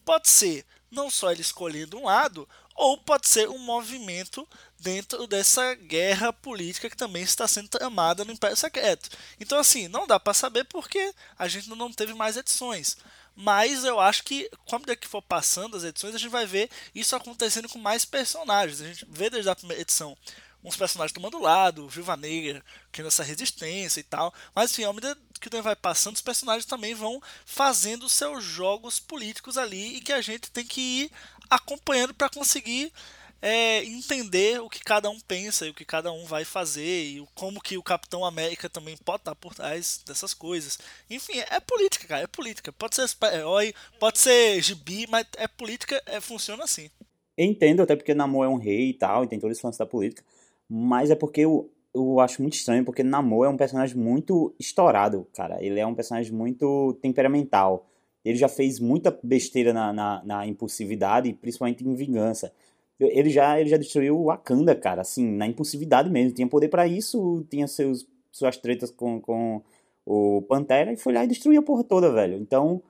pode 0.04 0.28
ser 0.28 0.66
não 0.90 1.08
só 1.08 1.30
ele 1.30 1.40
escolhendo 1.40 1.96
um 1.96 2.06
lado, 2.06 2.48
ou 2.74 2.98
pode 2.98 3.28
ser 3.28 3.48
um 3.48 3.58
movimento 3.58 4.48
dentro 4.78 5.26
dessa 5.26 5.74
guerra 5.74 6.32
política 6.32 6.90
que 6.90 6.96
também 6.96 7.22
está 7.22 7.46
sendo 7.46 7.68
tramada 7.68 8.24
no 8.24 8.32
Império 8.32 8.56
Secreto. 8.56 9.08
Então, 9.38 9.58
assim, 9.58 9.86
não 9.86 10.06
dá 10.06 10.18
para 10.18 10.34
saber 10.34 10.64
porque 10.64 11.14
a 11.38 11.46
gente 11.46 11.68
não 11.68 11.92
teve 11.92 12.14
mais 12.14 12.36
edições. 12.36 12.96
Mas 13.34 13.84
eu 13.84 13.98
acho 13.98 14.22
que, 14.24 14.50
quando 14.66 14.90
é 14.90 14.96
que 14.96 15.08
for 15.08 15.22
passando 15.22 15.76
as 15.76 15.84
edições, 15.84 16.14
a 16.14 16.18
gente 16.18 16.30
vai 16.30 16.46
ver 16.46 16.70
isso 16.94 17.16
acontecendo 17.16 17.68
com 17.68 17.78
mais 17.78 18.04
personagens. 18.04 18.80
A 18.80 18.86
gente 18.86 19.06
vê 19.08 19.30
desde 19.30 19.48
a 19.48 19.56
primeira 19.56 19.80
edição 19.80 20.16
uns 20.62 20.76
personagens 20.76 21.12
tomando 21.12 21.40
lado, 21.40 21.88
Viva 21.88 22.16
Negra, 22.16 22.62
que 22.92 23.00
essa 23.02 23.22
resistência 23.22 24.00
e 24.00 24.02
tal. 24.02 24.32
Mas 24.54 24.70
enfim, 24.70 24.84
à 24.84 24.92
medida 24.92 25.16
que 25.40 25.48
o 25.48 25.50
tempo 25.50 25.62
vai 25.62 25.76
passando, 25.76 26.16
os 26.16 26.22
personagens 26.22 26.66
também 26.66 26.94
vão 26.94 27.22
fazendo 27.46 28.08
seus 28.08 28.44
jogos 28.44 29.00
políticos 29.00 29.56
ali 29.56 29.96
e 29.96 30.00
que 30.00 30.12
a 30.12 30.20
gente 30.20 30.50
tem 30.50 30.64
que 30.64 30.80
ir 30.80 31.12
acompanhando 31.48 32.12
para 32.12 32.28
conseguir 32.28 32.92
é, 33.42 33.82
entender 33.84 34.60
o 34.60 34.68
que 34.68 34.80
cada 34.80 35.08
um 35.08 35.18
pensa 35.20 35.66
e 35.66 35.70
o 35.70 35.74
que 35.74 35.84
cada 35.84 36.12
um 36.12 36.24
vai 36.24 36.44
fazer 36.44 37.04
e 37.04 37.26
como 37.34 37.60
que 37.60 37.78
o 37.78 37.82
Capitão 37.82 38.24
América 38.24 38.68
também 38.68 38.96
pode 39.04 39.22
estar 39.22 39.34
por 39.34 39.54
trás 39.54 40.02
dessas 40.06 40.34
coisas. 40.34 40.78
Enfim, 41.08 41.38
é 41.50 41.58
política, 41.60 42.06
cara, 42.06 42.22
é 42.22 42.26
política. 42.26 42.72
Pode 42.72 42.96
ser 42.96 43.08
super-herói, 43.08 43.72
pode 43.98 44.18
ser 44.18 44.60
gibi, 44.62 45.06
mas 45.08 45.26
é 45.36 45.48
política, 45.48 46.02
é, 46.06 46.20
funciona 46.20 46.64
assim. 46.64 46.90
entendo, 47.38 47.82
até 47.82 47.96
porque 47.96 48.14
Namor 48.14 48.44
é 48.44 48.48
um 48.48 48.56
rei 48.56 48.90
e 48.90 48.94
tal, 48.94 49.24
e 49.24 49.28
tem 49.28 49.40
todos 49.40 49.56
os 49.56 49.62
lance 49.62 49.78
da 49.78 49.86
política. 49.86 50.22
Mas 50.68 51.10
é 51.10 51.14
porque 51.14 51.40
eu, 51.40 51.72
eu 51.94 52.20
acho 52.20 52.42
muito 52.42 52.54
estranho, 52.54 52.84
porque 52.84 53.02
Namor 53.02 53.46
é 53.46 53.48
um 53.48 53.56
personagem 53.56 53.96
muito 53.96 54.54
estourado, 54.60 55.26
cara. 55.34 55.62
Ele 55.64 55.80
é 55.80 55.86
um 55.86 55.94
personagem 55.94 56.32
muito 56.32 56.98
temperamental. 57.00 57.86
Ele 58.22 58.36
já 58.36 58.48
fez 58.48 58.78
muita 58.78 59.18
besteira 59.22 59.72
na, 59.72 59.92
na, 59.92 60.22
na 60.24 60.46
impulsividade, 60.46 61.32
principalmente 61.32 61.82
em 61.82 61.94
vingança. 61.94 62.52
Ele 63.00 63.30
já, 63.30 63.58
ele 63.58 63.70
já 63.70 63.76
destruiu 63.76 64.18
o 64.18 64.24
Wakanda, 64.26 64.74
cara, 64.74 65.00
assim, 65.00 65.26
na 65.26 65.46
impulsividade 65.46 66.10
mesmo. 66.10 66.34
Tinha 66.34 66.48
poder 66.48 66.68
para 66.68 66.86
isso, 66.86 67.44
tinha 67.50 67.66
seus, 67.66 68.06
suas 68.30 68.56
tretas 68.56 68.90
com, 68.90 69.20
com 69.20 69.62
o 70.04 70.42
Pantera 70.42 70.92
e 70.92 70.96
foi 70.96 71.12
lá 71.12 71.24
e 71.24 71.28
destruiu 71.28 71.60
a 71.60 71.64
porra 71.64 71.84
toda, 71.84 72.12
velho. 72.12 72.36
Então, 72.36 72.82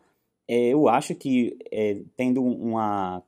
é, 0.49 0.69
eu 0.69 0.89
acho 0.89 1.15
que 1.15 1.57
é, 1.71 1.99
tendo 2.17 2.43
uma, 2.43 3.23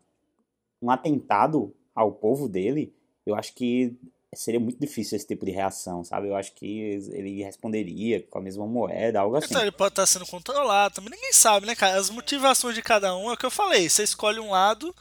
um 0.82 0.90
atentado 0.90 1.72
ao 1.94 2.10
povo 2.10 2.48
dele, 2.48 2.92
eu 3.24 3.34
acho 3.34 3.54
que 3.54 3.94
seria 4.34 4.58
muito 4.58 4.80
difícil 4.80 5.16
esse 5.16 5.26
tipo 5.26 5.44
de 5.44 5.52
reação, 5.52 6.02
sabe? 6.02 6.28
Eu 6.28 6.36
acho 6.36 6.52
que 6.54 7.00
ele 7.12 7.42
responderia 7.42 8.22
com 8.22 8.38
a 8.38 8.42
mesma 8.42 8.66
moeda, 8.66 9.20
algo 9.20 9.36
assim. 9.36 9.48
Então 9.50 9.62
ele 9.62 9.70
pode 9.70 9.92
estar 9.92 10.06
sendo 10.06 10.26
controlado, 10.26 10.94
também 10.94 11.10
ninguém 11.10 11.32
sabe, 11.32 11.66
né, 11.66 11.74
cara? 11.74 11.98
As 11.98 12.08
motivações 12.08 12.74
de 12.74 12.82
cada 12.82 13.14
um 13.16 13.30
é 13.30 13.34
o 13.34 13.36
que 13.36 13.46
eu 13.46 13.50
falei. 13.50 13.88
Você 13.88 14.02
escolhe 14.02 14.40
um 14.40 14.50
lado 14.50 14.94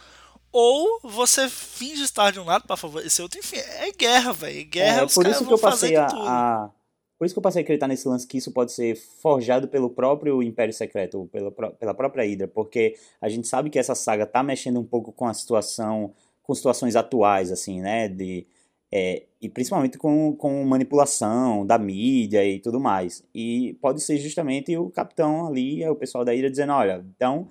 ou 0.51 0.99
você 1.03 1.47
finge 1.49 2.03
estar 2.03 2.31
de 2.31 2.39
um 2.39 2.45
lado 2.45 2.67
para 2.67 2.75
favorecer 2.75 3.23
outro. 3.23 3.39
Enfim, 3.39 3.57
é 3.57 3.91
guerra, 3.91 4.33
velho. 4.33 4.65
Guerra, 4.65 5.03
é, 5.03 5.07
por 5.07 5.25
isso 5.25 5.45
que 5.45 5.53
eu 5.53 5.59
passei 5.59 5.95
a, 5.95 6.07
a, 6.07 6.69
Por 7.17 7.25
isso 7.25 7.33
que 7.33 7.39
eu 7.39 7.43
passei 7.43 7.61
a 7.61 7.63
acreditar 7.63 7.87
nesse 7.87 8.07
lance 8.07 8.27
que 8.27 8.37
isso 8.37 8.51
pode 8.51 8.71
ser 8.71 8.95
forjado 8.95 9.67
pelo 9.67 9.89
próprio 9.89 10.43
Império 10.43 10.73
Secreto, 10.73 11.29
pela, 11.31 11.51
pela 11.51 11.93
própria 11.93 12.23
Hydra, 12.23 12.47
porque 12.47 12.95
a 13.21 13.29
gente 13.29 13.47
sabe 13.47 13.69
que 13.69 13.79
essa 13.79 13.95
saga 13.95 14.25
tá 14.25 14.43
mexendo 14.43 14.79
um 14.79 14.85
pouco 14.85 15.11
com 15.11 15.25
a 15.25 15.33
situação, 15.33 16.13
com 16.43 16.53
situações 16.53 16.95
atuais, 16.95 17.51
assim, 17.51 17.79
né? 17.79 18.07
De 18.09 18.45
é, 18.93 19.23
e 19.41 19.47
principalmente 19.47 19.97
com, 19.97 20.35
com 20.35 20.63
manipulação 20.65 21.65
da 21.65 21.77
mídia 21.77 22.45
e 22.45 22.59
tudo 22.59 22.79
mais. 22.79 23.23
E 23.33 23.77
pode 23.81 24.01
ser 24.01 24.17
justamente 24.17 24.75
o 24.75 24.89
capitão 24.89 25.47
ali, 25.47 25.81
é 25.81 25.89
o 25.89 25.95
pessoal 25.95 26.25
da 26.25 26.35
ilha 26.35 26.49
dizendo, 26.49 26.73
olha, 26.73 27.03
então 27.15 27.47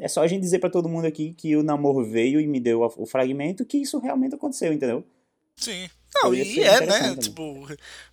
é 0.00 0.08
só 0.08 0.22
a 0.22 0.26
gente 0.26 0.40
dizer 0.40 0.58
para 0.58 0.70
todo 0.70 0.88
mundo 0.88 1.06
aqui 1.06 1.32
que 1.34 1.56
o 1.56 1.62
namoro 1.62 2.04
veio 2.04 2.40
e 2.40 2.46
me 2.46 2.60
deu 2.60 2.82
o 2.82 3.06
fragmento 3.06 3.64
que 3.64 3.78
isso 3.78 3.98
realmente 3.98 4.34
aconteceu, 4.34 4.72
entendeu? 4.72 5.04
Sim. 5.56 5.88
Não, 6.14 6.34
e 6.34 6.60
é, 6.60 6.86
né? 6.86 7.16
Tipo, 7.16 7.66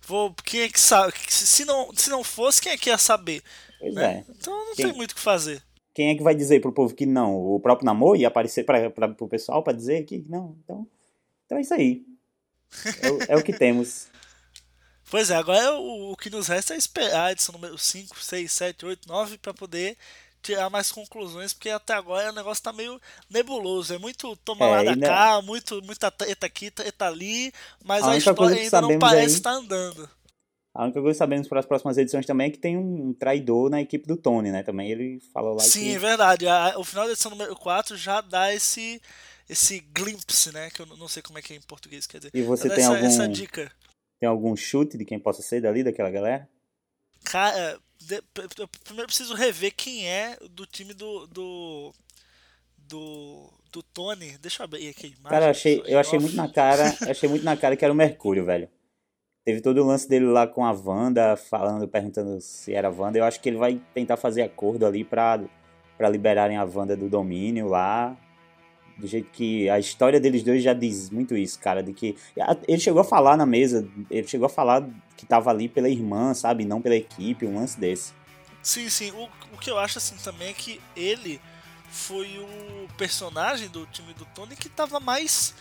vou, 0.06 0.34
quem 0.44 0.62
é 0.62 0.68
que 0.68 0.80
sabe? 0.80 1.14
Se 1.28 1.64
não, 1.64 1.90
se 1.94 2.10
não 2.10 2.22
fosse, 2.22 2.60
quem 2.60 2.72
é 2.72 2.76
que 2.76 2.90
ia 2.90 2.98
saber? 2.98 3.42
Pois 3.78 3.94
né? 3.94 4.24
é. 4.28 4.32
Então 4.32 4.66
não 4.66 4.74
quem, 4.74 4.86
tem 4.86 4.94
muito 4.94 5.12
o 5.12 5.14
que 5.14 5.20
fazer. 5.20 5.62
Quem 5.94 6.10
é 6.10 6.14
que 6.14 6.22
vai 6.22 6.34
dizer 6.34 6.60
pro 6.60 6.72
povo 6.72 6.94
que 6.94 7.06
não? 7.06 7.34
O 7.34 7.60
próprio 7.60 7.86
namoro 7.86 8.16
ia 8.16 8.28
aparecer 8.28 8.64
para 8.64 8.90
pro 8.90 9.28
pessoal 9.28 9.62
para 9.62 9.72
dizer 9.72 10.04
que 10.04 10.24
não? 10.28 10.56
Então, 10.64 10.86
então 11.46 11.58
é 11.58 11.60
isso 11.60 11.74
aí. 11.74 12.04
É 13.00 13.10
o, 13.10 13.18
é 13.28 13.36
o 13.36 13.42
que 13.42 13.52
temos. 13.56 14.08
Pois 15.10 15.30
é, 15.30 15.36
agora 15.36 15.76
o, 15.76 16.12
o, 16.12 16.16
que 16.16 16.30
nos 16.30 16.48
resta 16.48 16.74
é 16.74 16.76
esperar 16.76 17.26
a 17.26 17.32
edição 17.32 17.52
número 17.52 17.78
5, 17.78 18.18
6, 18.18 18.52
7, 18.52 18.86
8, 18.86 19.08
9 19.08 19.38
para 19.38 19.54
poder 19.54 19.96
tirar 20.44 20.70
mais 20.70 20.92
conclusões, 20.92 21.52
porque 21.52 21.70
até 21.70 21.94
agora 21.94 22.30
o 22.30 22.34
negócio 22.34 22.62
tá 22.62 22.72
meio 22.72 23.00
nebuloso. 23.30 23.94
É 23.94 23.98
muito 23.98 24.36
tomar 24.36 24.66
é, 24.66 24.70
lá 24.70 24.82
da 24.82 24.90
ainda... 24.92 25.06
cá, 25.06 25.42
muito, 25.42 25.82
muita 25.82 26.10
treta 26.10 26.46
aqui, 26.46 26.70
treta 26.70 27.06
ali, 27.06 27.52
mas 27.84 28.04
a, 28.04 28.12
a 28.12 28.16
história 28.16 28.60
ainda 28.60 28.80
não 28.80 28.98
parece 28.98 29.36
estar 29.36 29.52
tá 29.52 29.56
andando. 29.56 30.08
A 30.76 30.84
única 30.84 31.00
coisa 31.00 31.14
que 31.14 31.18
sabemos 31.18 31.46
para 31.46 31.60
as 31.60 31.66
próximas 31.66 31.96
edições 31.96 32.26
também 32.26 32.48
é 32.48 32.50
que 32.50 32.58
tem 32.58 32.76
um 32.76 33.14
traidor 33.14 33.70
na 33.70 33.80
equipe 33.80 34.08
do 34.08 34.16
Tony, 34.16 34.50
né? 34.50 34.64
Também 34.64 34.90
ele 34.90 35.20
falou 35.32 35.54
lá 35.54 35.60
Sim, 35.60 35.84
que... 35.84 35.94
é 35.94 35.98
verdade. 35.98 36.48
A, 36.48 36.74
o 36.76 36.82
final 36.82 37.06
da 37.06 37.12
edição 37.12 37.30
número 37.30 37.54
4 37.54 37.96
já 37.96 38.20
dá 38.20 38.52
esse 38.52 39.00
esse 39.48 39.78
glimpse, 39.78 40.52
né? 40.52 40.70
Que 40.70 40.80
eu 40.80 40.86
não 40.86 41.06
sei 41.06 41.22
como 41.22 41.38
é 41.38 41.42
que 41.42 41.52
é 41.52 41.56
em 41.56 41.60
português, 41.60 42.06
quer 42.06 42.18
dizer. 42.18 42.30
E 42.34 42.42
você 42.42 42.68
tem 42.68 42.82
essa, 42.82 42.94
algum 42.94 43.06
essa 43.06 43.28
dica. 43.28 43.70
Tem 44.18 44.28
algum 44.28 44.56
chute 44.56 44.98
de 44.98 45.04
quem 45.04 45.18
possa 45.18 45.42
ser 45.42 45.60
dali 45.60 45.84
daquela 45.84 46.10
galera? 46.10 46.48
Cara, 47.24 47.78
de, 47.98 48.22
eu 48.58 48.68
primeiro 48.84 49.06
preciso 49.06 49.34
rever 49.34 49.74
quem 49.74 50.06
é 50.06 50.36
do 50.50 50.66
time 50.66 50.92
do 50.94 51.26
do 51.26 51.92
do, 52.86 53.50
do 53.72 53.82
Tony. 53.82 54.36
Deixa 54.38 54.62
eu 54.62 54.64
abrir 54.64 54.88
aqui 54.88 55.06
a 55.06 55.08
imagem. 55.08 55.30
Cara, 55.30 55.46
eu 55.46 55.50
achei, 55.50 55.82
eu 55.86 55.98
achei 55.98 56.18
muito 56.18 56.36
na 56.36 56.48
cara, 56.48 56.94
achei 57.08 57.28
muito 57.28 57.44
na 57.44 57.56
cara 57.56 57.76
que 57.76 57.84
era 57.84 57.92
o 57.92 57.96
Mercúrio, 57.96 58.44
velho. 58.44 58.68
Teve 59.44 59.60
todo 59.60 59.82
o 59.82 59.86
lance 59.86 60.08
dele 60.08 60.26
lá 60.26 60.46
com 60.46 60.64
a 60.64 60.72
Wanda, 60.72 61.36
falando, 61.36 61.86
perguntando 61.86 62.40
se 62.40 62.72
era 62.72 62.88
a 62.88 62.90
Wanda. 62.90 63.18
Eu 63.18 63.24
acho 63.24 63.40
que 63.40 63.48
ele 63.48 63.58
vai 63.58 63.80
tentar 63.92 64.16
fazer 64.16 64.42
acordo 64.42 64.86
ali 64.86 65.04
pra, 65.04 65.38
pra 65.98 66.08
liberarem 66.08 66.56
a 66.56 66.64
Wanda 66.64 66.96
do 66.96 67.10
domínio 67.10 67.68
lá 67.68 68.16
do 68.96 69.06
jeito 69.06 69.28
que 69.32 69.68
a 69.68 69.78
história 69.78 70.20
deles 70.20 70.42
dois 70.42 70.62
já 70.62 70.72
diz 70.72 71.10
muito 71.10 71.36
isso, 71.36 71.58
cara, 71.58 71.82
de 71.82 71.92
que 71.92 72.16
ele 72.68 72.78
chegou 72.78 73.00
a 73.00 73.04
falar 73.04 73.36
na 73.36 73.46
mesa, 73.46 73.88
ele 74.10 74.26
chegou 74.26 74.46
a 74.46 74.50
falar 74.50 74.88
que 75.16 75.26
tava 75.26 75.50
ali 75.50 75.68
pela 75.68 75.88
irmã, 75.88 76.34
sabe, 76.34 76.64
não 76.64 76.80
pela 76.80 76.96
equipe, 76.96 77.46
um 77.46 77.56
lance 77.56 77.78
desse. 77.78 78.12
Sim, 78.62 78.88
sim. 78.88 79.10
O, 79.10 79.28
o 79.54 79.58
que 79.58 79.70
eu 79.70 79.78
acho 79.78 79.98
assim 79.98 80.16
também 80.22 80.48
é 80.48 80.52
que 80.52 80.80
ele 80.96 81.40
foi 81.90 82.38
o 82.38 82.88
personagem 82.96 83.68
do 83.68 83.86
time 83.86 84.12
do 84.14 84.24
Tony 84.26 84.56
que 84.56 84.68
tava 84.68 84.98
mais 84.98 85.54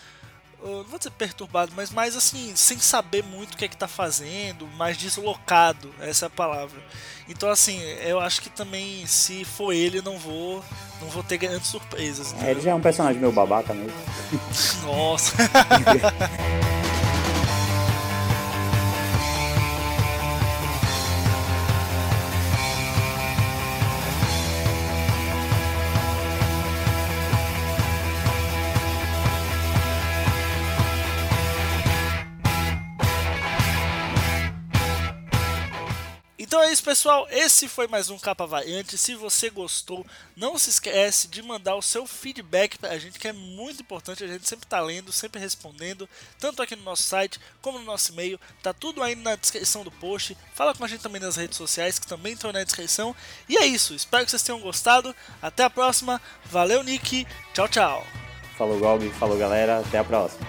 não 0.63 0.83
vou 0.83 0.97
dizer 0.97 1.11
perturbado, 1.11 1.71
mas 1.75 1.91
mais 1.91 2.15
assim, 2.15 2.53
sem 2.55 2.79
saber 2.79 3.23
muito 3.23 3.53
o 3.53 3.57
que 3.57 3.65
é 3.65 3.67
que 3.67 3.77
tá 3.77 3.87
fazendo, 3.87 4.67
mais 4.77 4.97
deslocado, 4.97 5.93
essa 5.99 6.25
é 6.25 6.27
a 6.27 6.29
palavra. 6.29 6.81
Então 7.27 7.49
assim, 7.49 7.79
eu 8.05 8.19
acho 8.19 8.41
que 8.41 8.49
também 8.49 9.05
se 9.05 9.43
for 9.45 9.73
ele, 9.73 10.01
não 10.01 10.17
vou 10.17 10.63
não 11.01 11.09
vou 11.09 11.23
ter 11.23 11.37
grandes 11.37 11.67
surpresas. 11.67 12.33
É, 12.41 12.51
ele 12.51 12.61
já 12.61 12.71
é 12.71 12.75
um 12.75 12.81
personagem 12.81 13.19
meio 13.19 13.31
babaca 13.31 13.73
mesmo. 13.73 13.97
Nossa. 14.85 15.33
Então 36.53 36.61
é 36.61 36.71
isso, 36.71 36.83
pessoal. 36.83 37.27
Esse 37.31 37.67
foi 37.67 37.87
mais 37.87 38.11
um 38.11 38.19
Capa 38.19 38.45
Variante. 38.45 38.95
Se 38.95 39.15
você 39.15 39.49
gostou, 39.49 40.05
não 40.35 40.55
se 40.55 40.69
esquece 40.69 41.27
de 41.27 41.41
mandar 41.41 41.73
o 41.73 41.81
seu 41.81 42.05
feedback 42.05 42.77
pra 42.77 42.95
gente, 42.99 43.17
que 43.17 43.27
é 43.27 43.33
muito 43.33 43.81
importante. 43.81 44.23
A 44.23 44.27
gente 44.27 44.47
sempre 44.47 44.67
tá 44.67 44.79
lendo, 44.79 45.11
sempre 45.11 45.41
respondendo, 45.41 46.07
tanto 46.39 46.61
aqui 46.61 46.75
no 46.75 46.83
nosso 46.83 47.01
site 47.01 47.39
como 47.59 47.79
no 47.79 47.85
nosso 47.85 48.11
e-mail. 48.11 48.39
Tá 48.61 48.71
tudo 48.71 49.01
aí 49.01 49.15
na 49.15 49.35
descrição 49.35 49.83
do 49.83 49.89
post. 49.89 50.37
Fala 50.53 50.75
com 50.75 50.85
a 50.85 50.87
gente 50.87 51.01
também 51.01 51.19
nas 51.19 51.37
redes 51.37 51.57
sociais, 51.57 51.97
que 51.97 52.05
também 52.05 52.33
estão 52.33 52.51
na 52.51 52.63
descrição. 52.63 53.15
E 53.49 53.57
é 53.57 53.65
isso. 53.65 53.95
Espero 53.95 54.23
que 54.23 54.29
vocês 54.29 54.43
tenham 54.43 54.59
gostado. 54.59 55.15
Até 55.41 55.63
a 55.63 55.71
próxima. 55.71 56.21
Valeu, 56.45 56.83
Nick. 56.83 57.25
Tchau, 57.55 57.67
tchau. 57.67 58.05
Falou, 58.59 58.77
Gog. 58.77 59.09
Falou, 59.13 59.39
galera. 59.39 59.79
Até 59.79 59.97
a 59.97 60.03
próxima. 60.03 60.47